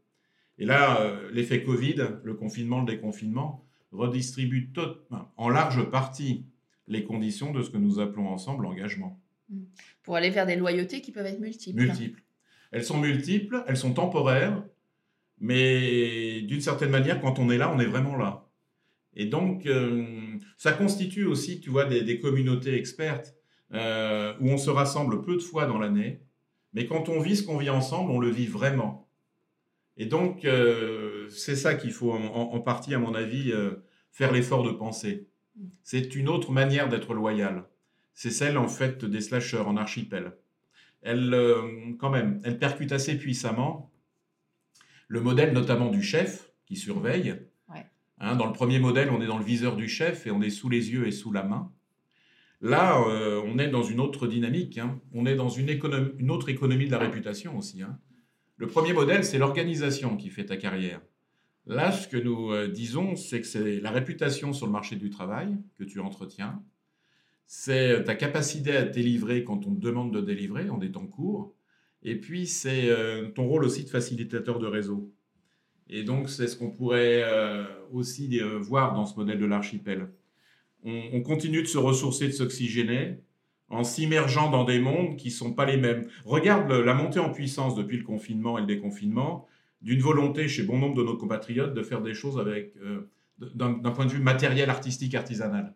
Et 0.59 0.65
là, 0.65 1.01
euh, 1.01 1.31
l'effet 1.31 1.63
Covid, 1.63 1.97
le 2.23 2.35
confinement, 2.35 2.81
le 2.81 2.87
déconfinement, 2.87 3.67
redistribue 3.95 4.73
en 5.37 5.49
large 5.49 5.91
partie 5.91 6.47
les 6.87 7.05
conditions 7.05 7.53
de 7.53 7.63
ce 7.63 7.71
que 7.71 7.79
nous 7.79 8.01
appelons 8.01 8.29
ensemble 8.29 8.65
l'engagement. 8.65 9.21
Mmh. 9.49 9.63
Pour 10.03 10.17
aller 10.17 10.31
vers 10.31 10.47
des 10.47 10.57
loyautés 10.57 11.01
qui 11.01 11.13
peuvent 11.13 11.27
être 11.27 11.41
multiples. 11.41 11.81
Multiples. 11.81 12.23
Elles 12.73 12.85
sont 12.85 12.99
multiples, 12.99 13.65
elles 13.67 13.77
sont 13.77 13.95
temporaires, 13.95 14.63
mais 15.39 16.43
d'une 16.43 16.61
certaine 16.61 16.91
manière, 16.91 17.21
quand 17.21 17.39
on 17.39 17.51
est 17.51 17.59
là, 17.59 17.73
on 17.73 17.79
est 17.79 17.87
vraiment 17.87 18.17
là. 18.17 18.49
Et 19.15 19.27
donc, 19.27 19.67
euh, 19.67 20.05
ça 20.57 20.73
constitue 20.73 21.25
aussi, 21.25 21.61
tu 21.61 21.71
vois, 21.71 21.85
des, 21.85 22.19
communautés 22.19 22.75
expertes 22.75 23.35
euh, 23.73 24.35
où 24.41 24.49
on 24.49 24.59
se 24.59 24.71
rassemble 24.71 25.23
peu 25.23 25.37
de 25.37 25.41
fois 25.41 25.67
dans 25.67 25.79
l'année, 25.79 26.21
mais 26.73 26.87
quand 26.87 27.09
on 27.09 27.21
vit 27.21 27.37
ce 27.37 27.45
qu'on 27.45 27.59
vit 27.59 27.71
ensemble, 27.71 28.11
on 28.11 28.19
le 28.19 28.31
vit 28.31 28.47
vraiment. 28.47 29.09
Et 29.97 30.07
donc, 30.07 30.45
euh, 30.45 31.14
c'est 31.31 31.57
ça 31.57 31.75
qu'il 31.75 31.93
faut 31.93 32.13
en, 32.13 32.61
partie, 32.61 32.95
à 32.95 32.99
mon 32.99 33.15
avis, 33.15 33.53
euh, 33.53 33.85
faire 34.13 34.33
l'effort 34.33 34.63
de 34.63 34.71
penser. 34.71 35.29
C'est 35.83 36.15
une 36.15 36.29
autre 36.29 36.53
manière 36.53 36.89
d'être 36.89 37.15
loyal. 37.15 37.65
C'est 38.13 38.31
celle, 38.31 38.59
en 38.59 38.69
fait, 38.69 39.05
des 39.05 39.21
slasheurs 39.21 39.69
en 39.69 39.77
archipel. 39.77 40.37
Elle, 41.03 41.35
euh, 41.35 41.93
quand 41.99 42.11
même, 42.11 42.41
elle 42.45 42.59
percute 42.59 42.93
assez 42.93 43.19
puissamment 43.19 43.91
le 45.09 45.21
modèle 45.21 45.53
notamment 45.53 45.91
du 45.91 46.03
chef 46.03 46.51
qui 46.67 46.77
surveille. 46.77 47.37
Hein, 48.21 48.37
dans 48.37 48.47
le 48.47 48.53
premier 48.53 48.79
modèle, 48.79 49.11
on 49.11 49.21
est 49.21 49.27
dans 49.27 49.39
le 49.39 49.45
viseur 49.45 49.77
du 49.77 49.89
chef 49.89 50.27
et 50.27 50.31
on 50.31 50.41
est 50.41 50.49
sous 50.49 50.69
les 50.69 50.93
yeux 50.93 51.07
et 51.07 51.11
sous 51.11 51.33
la 51.33 51.43
main. 51.43 51.73
Là, 52.61 52.99
on 53.45 53.59
est 53.59 53.69
dans 53.69 53.83
une 53.83 54.01
autre 54.01 54.27
dynamique. 54.27 54.79
Hein. 54.79 55.01
On 55.13 55.27
est 55.27 55.35
dans 55.35 55.49
une, 55.49 55.69
une, 56.19 56.31
autre 56.31 56.49
économie 56.49 56.87
de 56.87 56.93
la 56.93 56.99
réputation 56.99 57.59
aussi. 57.59 57.83
Hein. 57.83 57.99
Le 58.57 58.69
premier 58.69 58.93
modèle, 58.93 59.25
c'est 59.25 59.39
l'organisation 59.39 60.17
qui 60.17 60.31
fait 60.31 60.47
ta 60.47 60.57
carrière. 60.57 61.01
Là, 61.67 61.93
ce 61.93 62.09
que 62.09 62.17
nous 62.17 62.53
euh, 62.53 62.69
disons, 62.69 63.17
c'est 63.17 63.41
que 63.41 63.47
c'est 63.47 63.81
la 63.81 63.91
réputation 63.91 64.53
sur 64.53 64.67
le 64.67 64.73
marché 64.73 64.97
du 64.97 65.09
travail 65.09 65.57
que 65.79 65.85
tu 65.85 65.99
entretiens, 65.99 66.63
c'est 67.47 68.05
ta 68.05 68.15
capacité 68.15 68.77
à 68.77 68.85
délivrer 68.85 69.45
quand 69.45 69.67
on 69.67 69.75
te 69.75 69.81
demande 69.81 70.13
de 70.13 70.21
délivrer 70.21 70.69
en 70.69 70.79
des 70.79 70.93
temps 70.93 71.07
courts, 71.07 71.55
et 72.03 72.17
puis 72.21 72.47
c'est 72.47 72.91
euh, 72.91 73.29
ton 73.31 73.47
rôle 73.47 73.65
aussi 73.65 73.85
de 73.85 73.89
facilitateur 73.89 74.59
de 74.59 74.67
réseau. 74.67 75.11
Et 75.89 76.03
donc, 76.03 76.29
c'est 76.29 76.49
ce 76.49 76.57
qu'on 76.57 76.71
pourrait 76.71 77.23
euh, 77.25 77.65
aussi 77.93 78.41
voir 78.61 78.95
dans 78.95 79.05
ce 79.05 79.17
modèle 79.17 79.39
de 79.39 79.45
l'archipel. 79.45 80.09
on, 80.83 81.21
continue 81.23 81.63
de 81.63 81.67
se 81.67 81.77
ressourcer, 81.77 82.27
de 82.27 82.33
s'oxygéner, 82.33 83.19
en 83.69 83.85
s'immergeant 83.85 84.51
dans 84.51 84.65
des 84.65 84.81
mondes 84.81 85.17
qui 85.17 85.29
ne 85.29 85.33
sont 85.33 85.53
pas 85.53 85.67
les 85.67 85.77
mêmes. 85.77 86.07
Regarde 86.25 86.71
la 86.71 86.95
montée 86.95 87.19
en 87.19 87.31
puissance 87.31 87.75
depuis 87.75 87.99
le 87.99 88.05
confinement 88.05 88.57
et 88.59 88.63
le 88.63 88.67
déconfinement 88.67 89.47
d'une 89.85 90.01
volonté 90.01 90.49
chez 90.49 90.63
bon 90.63 90.79
nombre 90.79 90.95
de 90.95 91.05
nos 91.05 91.17
compatriotes 91.17 91.75
de 91.75 91.83
faire 91.83 92.01
des 92.01 92.15
choses 92.15 92.39
avec 92.39 92.75
euh, 92.79 93.09
d'un 93.39 93.91
point 93.91 94.07
de 94.07 94.11
vue 94.11 94.19
matériel, 94.19 94.71
artistique, 94.71 95.15
artisanal. 95.15 95.75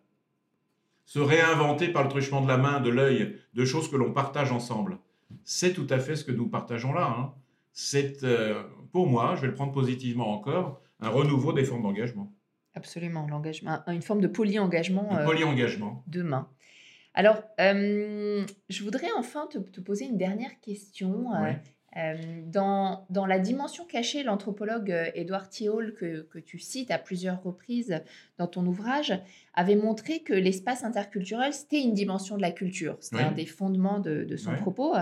Se 1.05 1.19
réinventer 1.19 1.89
par 1.89 2.03
le 2.03 2.09
truchement 2.09 2.41
de 2.41 2.47
la 2.47 2.57
main, 2.57 2.79
de 2.81 2.89
l'œil, 2.89 3.37
de 3.53 3.65
choses 3.65 3.89
que 3.89 3.95
l'on 3.95 4.11
partage 4.11 4.51
ensemble. 4.51 4.97
C'est 5.43 5.73
tout 5.73 5.87
à 5.89 5.99
fait 5.99 6.15
ce 6.15 6.23
que 6.23 6.31
nous 6.31 6.47
partageons 6.47 6.93
là. 6.93 7.15
Hein. 7.17 7.33
C'est, 7.71 8.23
euh, 8.23 8.63
pour 8.91 9.07
moi, 9.07 9.35
je 9.35 9.41
vais 9.41 9.47
le 9.47 9.53
prendre 9.53 9.71
positivement 9.71 10.33
encore, 10.33 10.81
un 10.99 11.09
renouveau 11.09 11.53
des 11.53 11.63
formes 11.63 11.83
d'engagement. 11.83 12.33
Absolument, 12.73 13.27
l'engagement, 13.27 13.79
une 13.87 14.01
forme 14.01 14.21
de 14.21 14.27
poly-engagement. 14.27 15.17
Euh, 15.17 15.25
poly-engagement. 15.25 16.03
demain. 16.07 16.49
Alors, 17.13 17.41
euh, 17.59 18.45
je 18.69 18.83
voudrais 18.83 19.07
enfin 19.17 19.47
te, 19.47 19.81
poser 19.81 20.05
une 20.05 20.17
dernière 20.17 20.59
question. 20.61 21.33
Euh, 21.33 21.51
Euh, 21.51 21.53
dans, 22.45 23.05
dans, 23.09 23.25
la 23.25 23.39
dimension 23.39 23.85
cachée, 23.85 24.23
l'anthropologue 24.23 24.93
Edward 25.15 25.45
euh, 25.45 25.49
Thiol, 25.49 25.93
que, 25.95 26.21
que, 26.21 26.37
tu 26.37 26.59
cites 26.59 26.91
à 26.91 26.99
plusieurs 26.99 27.41
reprises 27.41 28.01
dans 28.37 28.47
ton 28.47 28.65
ouvrage, 28.65 29.19
avait 29.55 29.75
montré 29.75 30.19
que 30.19 30.33
l'espace 30.33 30.83
interculturel, 30.83 31.53
c'était 31.53 31.81
une 31.81 31.93
dimension 31.93 32.37
de 32.37 32.41
la 32.41 32.51
culture. 32.51 32.97
C'était 32.99 33.23
un 33.23 33.31
des 33.31 33.45
fondements 33.45 33.99
de, 33.99 34.23
de 34.23 34.35
son 34.35 34.55
propos. 34.55 34.95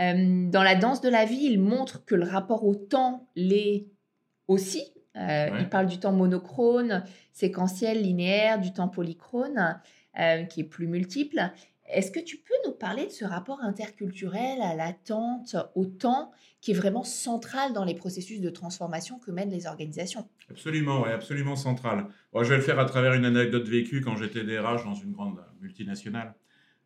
Euh, 0.00 0.50
dans 0.50 0.62
la 0.62 0.74
danse 0.74 1.02
de 1.02 1.10
la 1.10 1.26
vie, 1.26 1.44
il 1.44 1.60
montre 1.60 2.04
que 2.04 2.14
le 2.14 2.24
rapport 2.24 2.64
au 2.64 2.74
temps 2.74 3.28
l'est 3.36 3.86
aussi. 4.48 4.84
Il 5.14 5.68
parle 5.70 5.86
du 5.86 5.98
temps 5.98 6.12
monochrone, 6.12 7.04
séquentiel, 7.32 8.00
linéaire, 8.00 8.58
du 8.58 8.72
temps 8.72 8.88
polychrone, 8.88 9.78
qui 10.48 10.60
est 10.60 10.68
plus 10.68 10.86
multiple. 10.86 11.52
Est-ce 11.92 12.10
que 12.10 12.20
tu 12.20 12.38
peux 12.38 12.54
nous 12.66 12.72
parler 12.72 13.06
de 13.06 13.10
ce 13.10 13.24
rapport 13.24 13.60
interculturel 13.60 14.60
à 14.62 14.74
l'attente, 14.74 15.56
au 15.74 15.84
temps, 15.84 16.32
qui 16.60 16.70
est 16.70 16.74
vraiment 16.74 17.04
central 17.04 17.72
dans 17.74 17.84
les 17.84 17.94
processus 17.94 18.40
de 18.40 18.50
transformation 18.50 19.18
que 19.18 19.30
mènent 19.30 19.50
les 19.50 19.66
organisations? 19.66 20.26
Absolument, 20.50 21.02
oui, 21.02 21.10
absolument 21.10 21.56
central. 21.56 22.06
je 22.34 22.48
vais 22.48 22.56
le 22.56 22.62
faire 22.62 22.78
à 22.78 22.86
travers 22.86 23.12
une 23.12 23.24
anecdote 23.24 23.68
vécue 23.68 24.00
quand 24.00 24.16
j'étais 24.16 24.42
DRH 24.42 24.84
dans 24.84 24.94
une 24.94 25.12
grande 25.12 25.38
multinationale. 25.60 26.34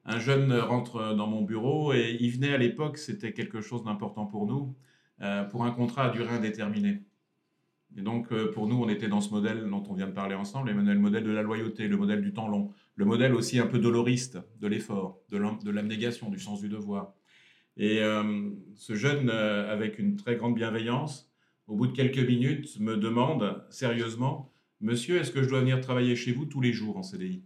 Un 0.05 0.19
jeune 0.19 0.53
rentre 0.53 1.15
dans 1.15 1.27
mon 1.27 1.43
bureau 1.43 1.93
et 1.93 2.17
il 2.21 2.31
venait 2.31 2.55
à 2.55 2.59
l'époque, 2.59 2.99
c'était 2.99 3.33
quelque 3.33 3.61
chose 3.61 3.85
d'important 3.85 4.27
pour 4.27 4.47
nous, 4.47 4.75
euh, 5.23 5.45
pour 5.45 5.65
un 5.65 5.71
contrat 5.71 6.07
à 6.07 6.11
durée 6.11 6.35
indéterminée. 6.35 7.03
Et 7.97 8.03
donc, 8.03 8.31
euh, 8.33 8.51
pour 8.53 8.67
nous, 8.67 8.77
on 8.77 8.89
était 8.89 9.09
dans 9.09 9.21
ce 9.21 9.31
modèle 9.31 9.69
dont 9.69 9.83
on 9.89 9.95
vient 9.95 10.07
de 10.07 10.13
parler 10.13 10.35
ensemble, 10.35 10.71
le 10.71 10.99
modèle 10.99 11.25
de 11.25 11.31
la 11.31 11.43
loyauté, 11.43 11.89
le 11.89 11.97
modèle 11.97 12.21
du 12.21 12.33
temps 12.33 12.49
long, 12.49 12.73
le 12.97 13.05
modèle 13.05 13.35
aussi 13.35 13.59
un 13.59 13.67
peu 13.67 13.79
doloriste 13.79 14.39
de 14.61 14.67
l'effort, 14.67 15.21
de 15.31 15.71
l'abnégation, 15.71 16.31
du 16.31 16.39
sens 16.39 16.61
du 16.61 16.69
devoir. 16.69 17.15
Et 17.77 18.03
euh, 18.03 18.51
ce 18.75 18.95
jeune, 18.95 19.31
euh, 19.31 19.71
avec 19.71 19.99
une 19.99 20.17
très 20.17 20.37
grande 20.37 20.55
bienveillance, 20.55 21.31
au 21.67 21.77
bout 21.77 21.87
de 21.87 21.93
quelques 21.93 22.27
minutes, 22.27 22.81
me 22.81 22.97
demande 22.97 23.63
sérieusement, 23.71 24.53
Monsieur, 24.81 25.19
est-ce 25.19 25.31
que 25.31 25.43
je 25.43 25.49
dois 25.49 25.61
venir 25.61 25.81
travailler 25.81 26.17
chez 26.17 26.33
vous 26.33 26.45
tous 26.45 26.61
les 26.61 26.73
jours 26.73 26.99
en 26.99 27.03
CDI 27.03 27.43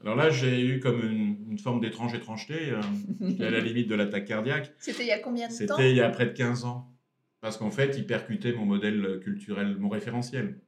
Alors 0.00 0.16
là, 0.16 0.30
j'ai 0.30 0.60
eu 0.60 0.80
comme 0.80 1.00
une, 1.00 1.58
forme 1.58 1.80
d'étrange 1.80 2.12
étrangeté, 2.14 2.72
à 3.40 3.50
la 3.50 3.60
limite 3.60 3.88
de 3.88 3.94
l'attaque 3.94 4.24
cardiaque. 4.24 4.72
C'était 4.78 5.04
il 5.04 5.08
y 5.08 5.12
a 5.12 5.18
combien 5.18 5.46
de 5.46 5.52
temps? 5.52 5.76
C'était 5.76 5.90
il 5.90 5.96
y 5.96 6.00
a 6.00 6.08
près 6.08 6.26
de 6.26 6.32
15 6.32 6.64
ans 6.64 6.92
parce 7.40 7.56
qu'en 7.56 7.70
fait, 7.70 7.96
il 7.96 8.06
percutait 8.06 8.52
mon 8.52 8.66
modèle 8.66 9.20
culturel, 9.22 9.76
mon 9.78 9.88
référentiel. 9.88 10.60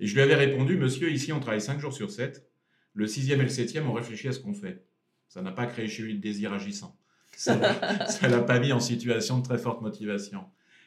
Et 0.00 0.06
je 0.06 0.14
lui 0.14 0.22
avais 0.22 0.34
répondu, 0.34 0.76
monsieur, 0.76 1.10
ici, 1.10 1.32
on 1.32 1.40
travaille 1.40 1.60
5 1.60 1.80
jours 1.80 1.92
sur 1.92 2.10
7. 2.10 2.45
Le 2.96 3.06
sixième 3.06 3.40
et 3.40 3.44
le 3.44 3.50
septième, 3.50 3.88
on 3.88 3.92
réfléchit 3.92 4.28
à 4.28 4.32
ce 4.32 4.40
qu'on 4.40 4.54
fait. 4.54 4.84
Ça 5.28 5.42
n'a 5.42 5.52
pas 5.52 5.66
créé 5.66 5.86
chez 5.86 6.02
lui 6.02 6.14
le 6.14 6.18
désir 6.18 6.52
agissant. 6.52 6.98
Ça 7.36 7.54
ne 7.54 8.28
l'a 8.30 8.40
pas 8.40 8.58
mis 8.58 8.72
en 8.72 8.80
situation 8.80 9.38
de 9.38 9.44
très 9.44 9.58
forte 9.58 9.82
motivation. 9.82 10.44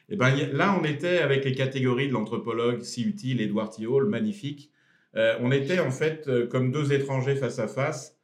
Et 0.08 0.16
ben 0.16 0.34
là, 0.52 0.76
on 0.78 0.84
était 0.84 1.18
avec 1.18 1.44
les 1.44 1.54
catégories 1.54 2.08
de 2.08 2.12
l'anthropologue 2.12 2.82
si 2.82 3.04
utile, 3.04 3.40
Edward 3.40 3.72
Thiol, 3.72 4.08
magnifique. 4.08 4.72
Euh, 5.14 5.36
on 5.40 5.52
était 5.52 5.78
en 5.78 5.92
fait 5.92 6.26
euh, 6.26 6.46
comme 6.48 6.72
deux 6.72 6.92
étrangers 6.92 7.36
face 7.36 7.60
à 7.60 7.68
face, 7.68 8.18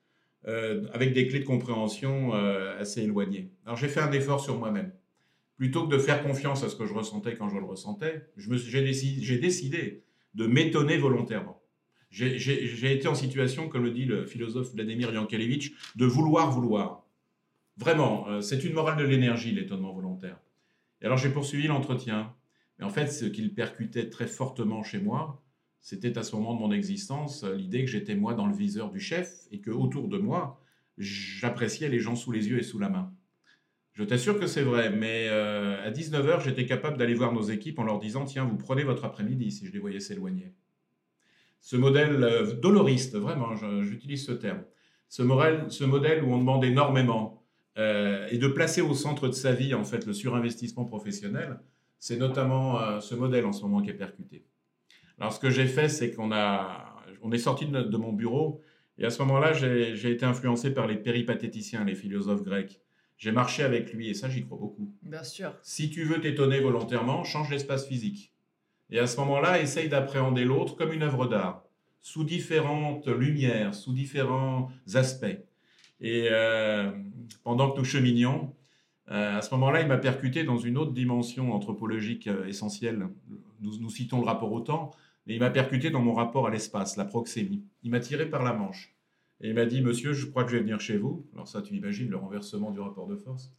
euh, 0.49 0.83
avec 0.92 1.12
des 1.12 1.29
clés 1.29 1.40
de 1.40 1.44
compréhension 1.44 2.33
assez 2.33 3.03
éloignées. 3.03 3.53
Alors 3.64 3.77
j'ai 3.77 3.88
fait 3.88 4.01
un 4.01 4.12
effort 4.12 4.40
sur 4.40 4.59
moi-même 4.59 4.92
plutôt 5.57 5.87
que 5.87 5.94
de 5.94 5.99
faire 5.99 6.22
confiance 6.22 6.62
à 6.62 6.68
ce 6.68 6.77
que 6.77 6.87
je 6.87 6.92
ressentais 6.92 7.35
quand 7.35 7.49
je 7.49 7.57
le 7.57 7.64
ressentais, 7.64 8.27
j'ai 8.37 8.83
décidé, 8.83 9.38
décidé, 9.38 10.05
de 10.35 10.46
m'étonner 10.46 10.99
volontairement. 10.99 11.62
J'ai 12.17 12.93
été 12.93 13.09
en 13.09 13.15
situation, 13.15 13.69
comme 13.69 13.85
le 13.85 13.91
dit 13.91 14.07
le 14.07 14.25
philosophe 14.25 14.73
Vladimir 14.73 15.13
Yankelevitch, 15.13 15.73
de 15.97 16.07
vouloir 16.07 16.51
vouloir. 16.51 17.05
Vraiment, 17.77 18.27
euh, 18.29 18.41
c'est 18.41 18.65
une 18.65 18.73
morale 18.73 18.97
de 18.97 19.05
l'énergie, 19.05 19.53
l'étonnement 19.53 19.93
volontaire. 19.93 20.39
Et 21.03 21.05
alors 21.05 21.19
j'ai 21.19 21.29
poursuivi 21.29 21.67
l'entretien. 21.67 22.35
Mais 22.79 22.87
en 22.87 22.89
fait, 22.89 23.09
ce 23.09 23.27
qu'il 23.27 23.55
percutait 23.55 24.09
très 24.09 24.27
fortement 24.27 24.83
chez 24.83 24.99
moi, 24.99 25.43
c'était 25.83 26.17
à 26.17 26.23
ce 26.23 26.35
moment 26.35 26.55
de 26.55 26.61
mon 26.61 26.73
existence 26.73 27.45
l'idée 27.45 27.85
que 27.85 27.91
j'étais 27.91 28.15
moi 28.15 28.33
dans 28.33 28.47
le 28.47 28.55
viseur 28.55 28.91
du 28.91 28.99
chef 28.99 29.31
et 29.53 29.61
que 29.61 29.71
autour 29.71 30.09
de 30.09 30.17
moi, 30.17 30.59
j'appréciais 30.97 31.91
les 31.91 32.01
gens 32.01 32.17
sous 32.17 32.33
les 32.33 32.49
yeux 32.49 32.59
et 32.59 32.63
sous 32.63 32.79
la 32.79 32.89
main. 32.89 33.13
Je 33.93 34.05
t'assure 34.05 34.41
que 34.41 34.47
c'est 34.47 34.63
vrai, 34.63 34.91
mais 34.91 35.27
euh, 35.29 35.87
à 35.87 35.91
19h, 35.91 36.43
j'étais 36.43 36.65
capable 36.65 36.97
d'aller 36.97 37.15
voir 37.15 37.33
nos 37.33 37.43
équipes 37.43 37.79
en 37.79 37.85
leur 37.85 37.99
disant 37.99 38.25
Tiens, 38.25 38.45
vous 38.45 38.57
prenez 38.57 38.85
votre 38.85 39.05
après-midi 39.05 39.51
si 39.51 39.67
je 39.67 39.73
les 39.73 39.79
voyais 39.79 40.01
s'éloigner. 40.01 40.55
Ce 41.67 41.75
modèle 41.75 42.23
euh, 42.23 42.53
doloriste, 42.53 43.17
vraiment, 43.17 43.57
j'utilise 43.83 44.25
ce 44.25 44.31
terme, 44.31 44.63
ce, 45.09 45.25
ce, 45.69 45.83
modèle 45.83 46.23
où 46.23 46.33
on 46.33 46.39
demande 46.39 46.65
énormément 46.65 47.43
euh, 47.77 48.29
et 48.31 48.39
de 48.39 48.47
placer 48.47 48.83
au 48.83 48.95
centre 48.95 49.27
de 49.27 49.33
sa 49.33 49.53
vie, 49.53 49.75
en 49.75 49.83
fait, 49.83 50.07
le 50.07 50.13
surinvestissement 50.13 50.85
professionnel, 50.85 51.59
c'est 51.99 52.19
notamment 52.19 53.01
ce 53.01 53.17
modèle 53.17 53.47
en 53.47 53.53
ce 53.53 53.63
moment 53.63 53.83
qui 53.83 53.91
est 53.91 53.95
percuté. 53.95 54.45
Alors, 55.19 55.33
ce 55.33 55.41
que 55.41 55.51
j'ai 55.51 55.67
fait, 55.67 55.89
c'est 55.89 56.13
qu'on 56.13 56.31
a, 56.31 57.03
on 57.21 57.33
est 57.33 57.39
sorti 57.39 57.67
de, 57.67 57.83
de 57.83 57.97
mon 57.97 58.13
bureau 58.13 58.61
et 58.97 59.05
à 59.05 59.11
ce 59.11 59.21
moment-là, 59.23 59.53
j'ai 59.53 60.11
été 60.13 60.25
influencé 60.25 60.73
par 60.73 60.87
les 60.87 60.97
péripatéticiens, 60.97 61.83
les 61.83 61.97
philosophes 61.97 62.45
grecs 62.45 62.81
j'ai 63.19 63.33
marché 63.33 63.63
avec 63.63 63.93
lui 63.93 64.11
et 64.11 64.15
ça, 64.15 64.29
j'y 64.29 64.45
crois 64.45 64.59
beaucoup. 64.59 64.95
Bien 65.03 65.25
sûr. 65.25 65.55
Si 65.63 65.91
tu 65.91 66.05
veux 66.05 66.21
t'étonner 66.21 66.61
volontairement, 66.61 67.25
change 67.25 67.51
l'espace 67.51 67.87
physique. 67.87 68.33
Et 68.90 68.99
à 68.99 69.07
ce 69.07 69.16
moment-là, 69.18 69.61
essaye 69.61 69.88
d'appréhender 69.88 70.44
l'autre 70.44 70.77
comme 70.77 70.92
une 70.92 71.03
œuvre 71.03 71.27
d'art, 71.27 71.64
sous 72.01 72.25
différentes 72.25 73.09
lumières, 73.09 73.75
sous 73.75 73.92
différents 73.92 74.70
aspects. 74.94 75.38
Et 76.01 76.29
euh, 76.31 76.90
pendant 77.42 77.70
que 77.70 77.79
nous 77.79 77.85
cheminions, 77.85 78.55
euh, 79.11 79.38
à 79.38 79.42
ce 79.42 79.51
moment-là, 79.55 79.81
il 79.83 79.88
m'a 79.88 79.99
percuté 79.99 80.44
dans 80.44 80.59
une 80.59 80.79
autre 80.79 80.92
dimension 80.92 81.53
anthropologique 81.53 82.27
euh, 82.27 82.46
essentielle. 82.46 83.09
Nous, 83.61 83.79
nous 83.79 83.90
citons 83.90 84.20
le 84.20 84.27
rapport 84.27 84.53
au 84.53 84.61
temps, 84.61 84.90
mais 85.27 85.35
il 85.35 85.40
m'a 85.40 85.51
percuté 85.51 85.90
dans 85.90 86.03
mon 86.03 86.14
rapport 86.14 86.46
à 86.46 86.51
l'espace, 86.51 86.96
la 86.96 87.05
proxémie. 87.05 87.64
Il 87.83 87.90
m'a 87.90 88.01
tiré 88.01 88.27
par 88.27 88.42
la 88.42 88.53
manche. 88.53 88.94
Et 89.40 89.49
il 89.49 89.55
m'a 89.55 89.66
dit, 89.66 89.83
monsieur, 89.83 90.12
je 90.12 90.27
crois 90.27 90.44
que 90.44 90.51
je 90.51 90.57
vais 90.57 90.62
venir 90.62 90.81
chez 90.81 90.96
vous. 90.96 91.27
Alors 91.35 91.46
ça, 91.46 91.62
tu 91.62 91.75
imagines 91.75 92.09
le 92.09 92.16
renversement 92.16 92.70
du 92.70 92.81
rapport 92.81 93.07
de 93.07 93.16
force. 93.16 93.53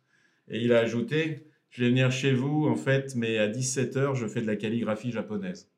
Et 0.49 0.63
il 0.63 0.73
a 0.73 0.79
ajouté, 0.79 1.45
je 1.77 1.83
vais 1.83 1.89
venir 1.89 2.11
chez 2.11 2.33
vous, 2.33 2.65
en 2.67 2.75
fait, 2.75 3.13
mais 3.15 3.37
à 3.37 3.47
17h, 3.47 4.15
je 4.15 4.25
fais 4.25 4.41
de 4.41 4.47
la 4.47 4.55
calligraphie 4.55 5.11
japonaise. 5.11 5.69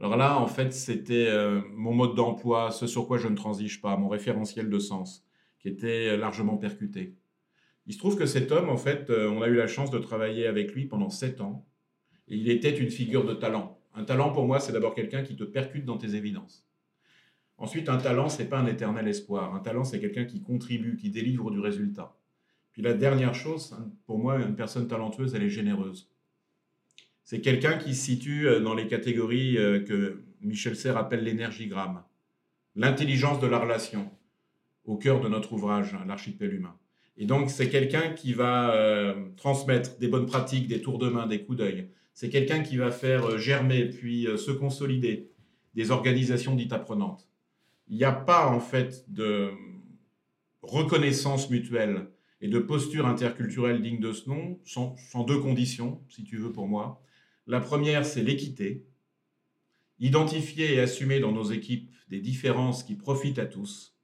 Alors 0.00 0.16
là, 0.16 0.40
en 0.40 0.48
fait, 0.48 0.72
c'était 0.72 1.28
euh, 1.28 1.60
mon 1.70 1.94
mode 1.94 2.16
d'emploi, 2.16 2.72
ce 2.72 2.88
sur 2.88 3.06
quoi 3.06 3.16
je 3.18 3.28
ne 3.28 3.36
transige 3.36 3.80
pas, 3.80 3.96
mon 3.96 4.08
référentiel 4.08 4.68
de 4.68 4.78
sens, 4.80 5.24
qui 5.60 5.68
était 5.68 6.08
euh, 6.08 6.16
largement 6.16 6.56
percuté. 6.56 7.14
Il 7.86 7.94
se 7.94 7.98
trouve 7.98 8.18
que 8.18 8.26
cet 8.26 8.50
homme, 8.50 8.68
en 8.68 8.76
fait, 8.76 9.08
euh, 9.08 9.30
on 9.30 9.40
a 9.40 9.46
eu 9.46 9.54
la 9.54 9.68
chance 9.68 9.92
de 9.92 9.98
travailler 9.98 10.48
avec 10.48 10.74
lui 10.74 10.86
pendant 10.86 11.10
sept 11.10 11.40
ans, 11.40 11.64
et 12.26 12.34
il 12.34 12.50
était 12.50 12.76
une 12.76 12.90
figure 12.90 13.24
de 13.24 13.34
talent. 13.34 13.78
Un 13.94 14.02
talent, 14.02 14.32
pour 14.32 14.46
moi, 14.46 14.58
c'est 14.58 14.72
d'abord 14.72 14.96
quelqu'un 14.96 15.22
qui 15.22 15.36
te 15.36 15.44
percute 15.44 15.84
dans 15.84 15.96
tes 15.96 16.16
évidences. 16.16 16.66
Ensuite, 17.56 17.88
un 17.88 17.98
talent, 17.98 18.28
c'est 18.28 18.48
pas 18.48 18.58
un 18.58 18.66
éternel 18.66 19.06
espoir. 19.06 19.54
Un 19.54 19.60
talent, 19.60 19.84
c'est 19.84 20.00
quelqu'un 20.00 20.24
qui 20.24 20.42
contribue, 20.42 20.96
qui 20.96 21.10
délivre 21.10 21.52
du 21.52 21.60
résultat. 21.60 22.16
Puis 22.74 22.82
la 22.82 22.92
dernière 22.92 23.34
chose, 23.34 23.74
pour 24.04 24.18
moi, 24.18 24.36
une 24.36 24.54
personne 24.54 24.86
talentueuse, 24.86 25.34
elle 25.34 25.44
est 25.44 25.50
généreuse. 25.50 26.10
C'est 27.22 27.40
quelqu'un 27.40 27.78
qui 27.78 27.94
se 27.94 28.04
situe 28.04 28.46
euh, 28.46 28.60
dans 28.60 28.74
les 28.74 28.86
catégories 28.86 29.56
euh, 29.56 29.80
que 29.80 30.22
Michel 30.42 30.76
Serres 30.76 30.98
appelle 30.98 31.24
l'énergigramme, 31.24 32.02
l'intelligence 32.76 33.40
de 33.40 33.46
la 33.46 33.58
relation, 33.58 34.10
au 34.84 34.98
cœur 34.98 35.20
de 35.20 35.28
notre 35.28 35.54
ouvrage, 35.54 35.94
hein, 35.94 36.04
l'archipel 36.06 36.52
humain. 36.52 36.76
Et 37.16 37.24
donc, 37.24 37.48
c'est 37.48 37.70
quelqu'un 37.70 38.10
qui 38.10 38.34
va 38.34 38.74
euh, 38.74 39.14
transmettre 39.36 39.96
des 39.98 40.08
bonnes 40.08 40.26
pratiques, 40.26 40.68
des 40.68 40.82
tours 40.82 40.98
de 40.98 41.08
main, 41.08 41.26
des 41.26 41.42
coups 41.42 41.58
d'œil. 41.58 41.88
C'est 42.12 42.28
quelqu'un 42.28 42.60
qui 42.60 42.76
va 42.76 42.90
faire 42.90 43.38
germer, 43.38 43.86
puis 43.86 44.28
se 44.36 44.50
consolider 44.50 45.30
des 45.74 45.90
organisations 45.90 46.54
dites 46.54 46.72
apprenantes 46.72 47.26
il 47.88 47.96
n'y 47.96 48.04
a 48.04 48.12
pas 48.12 48.48
en 48.48 48.60
fait 48.60 49.04
de 49.12 49.50
reconnaissance 50.62 51.50
mutuelle 51.50 52.08
et 52.44 52.48
de 52.48 52.58
posture 52.58 53.06
interculturelle 53.06 53.80
digne 53.80 54.00
de 54.00 54.12
ce 54.12 54.28
nom, 54.28 54.60
sans, 54.66 55.24
deux 55.26 55.38
conditions, 55.38 56.02
si 56.10 56.24
tu 56.24 56.36
veux, 56.36 56.52
pour 56.52 56.68
moi. 56.68 57.02
La 57.46 57.58
première, 57.58 58.04
c'est 58.04 58.22
l'équité. 58.22 58.84
Identifier 59.98 60.74
et 60.74 60.80
assumer 60.80 61.20
dans 61.20 61.32
nos 61.32 61.44
équipes 61.44 61.90
des 62.10 62.20
différences 62.20 62.84
qui 62.84 62.96
profitent 62.96 63.38
à 63.38 63.46
tous. 63.46 63.96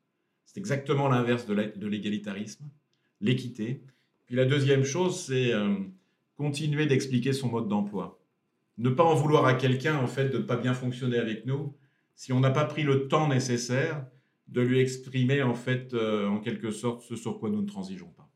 C'est 0.46 0.58
exactement 0.58 1.06
l'inverse 1.08 1.44
de 1.44 1.86
l'égalitarisme, 1.86 2.64
l'équité. 3.20 3.82
Puis 4.24 4.36
la 4.36 4.46
deuxième 4.46 4.84
chose, 4.84 5.20
c'est 5.20 5.52
euh, 5.52 5.74
continuer 6.38 6.86
d'expliquer 6.86 7.34
son 7.34 7.48
mode 7.48 7.68
d'emploi. 7.68 8.22
Ne 8.78 8.88
pas 8.88 9.04
en 9.04 9.16
vouloir 9.16 9.44
à 9.44 9.52
quelqu'un, 9.52 9.98
en 9.98 10.06
fait, 10.06 10.30
de 10.30 10.38
ne 10.38 10.44
pas 10.44 10.56
bien 10.56 10.72
fonctionner 10.72 11.18
avec 11.18 11.44
nous, 11.44 11.76
si 12.14 12.32
on 12.32 12.40
n'a 12.40 12.50
pas 12.50 12.64
pris 12.64 12.84
le 12.84 13.06
temps 13.06 13.28
nécessaire 13.28 14.06
de 14.48 14.62
lui 14.62 14.80
exprimer 14.80 15.42
en 15.42 15.54
fait 15.54 15.92
euh, 15.92 16.26
en 16.26 16.40
quelque 16.40 16.70
sorte 16.70 17.02
ce 17.02 17.16
sur 17.16 17.38
quoi 17.38 17.50
nous 17.50 17.60
ne 17.60 17.66
transigeons 17.66 18.08
pas. 18.16 18.29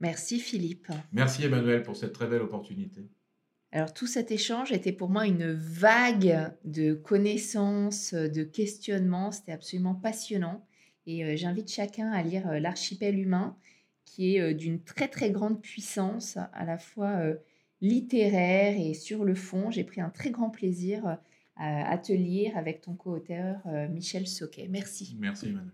Merci 0.00 0.40
Philippe. 0.40 0.88
Merci 1.12 1.44
Emmanuel 1.44 1.82
pour 1.82 1.96
cette 1.96 2.12
très 2.12 2.26
belle 2.26 2.42
opportunité. 2.42 3.08
Alors 3.72 3.92
tout 3.92 4.06
cet 4.06 4.30
échange 4.30 4.72
était 4.72 4.92
pour 4.92 5.10
moi 5.10 5.26
une 5.26 5.52
vague 5.52 6.52
de 6.64 6.94
connaissances, 6.94 8.14
de 8.14 8.42
questionnements. 8.42 9.30
C'était 9.30 9.52
absolument 9.52 9.94
passionnant. 9.94 10.66
Et 11.06 11.24
euh, 11.24 11.36
j'invite 11.36 11.70
chacun 11.70 12.10
à 12.10 12.22
lire 12.22 12.48
euh, 12.48 12.58
L'archipel 12.58 13.18
humain 13.18 13.56
qui 14.04 14.36
est 14.36 14.54
d'une 14.54 14.82
très 14.82 15.06
très 15.06 15.30
grande 15.30 15.62
puissance, 15.62 16.36
à 16.36 16.64
la 16.64 16.78
fois 16.78 17.20
littéraire 17.80 18.74
et 18.76 18.92
sur 18.92 19.24
le 19.24 19.36
fond. 19.36 19.70
J'ai 19.70 19.84
pris 19.84 20.00
un 20.00 20.10
très 20.10 20.30
grand 20.32 20.50
plaisir 20.50 21.18
à 21.54 21.96
te 21.96 22.12
lire 22.12 22.56
avec 22.56 22.80
ton 22.80 22.94
co-auteur 22.94 23.60
Michel 23.88 24.26
Soquet. 24.26 24.66
Merci. 24.68 25.16
Merci, 25.20 25.50
Emmanuel. 25.50 25.70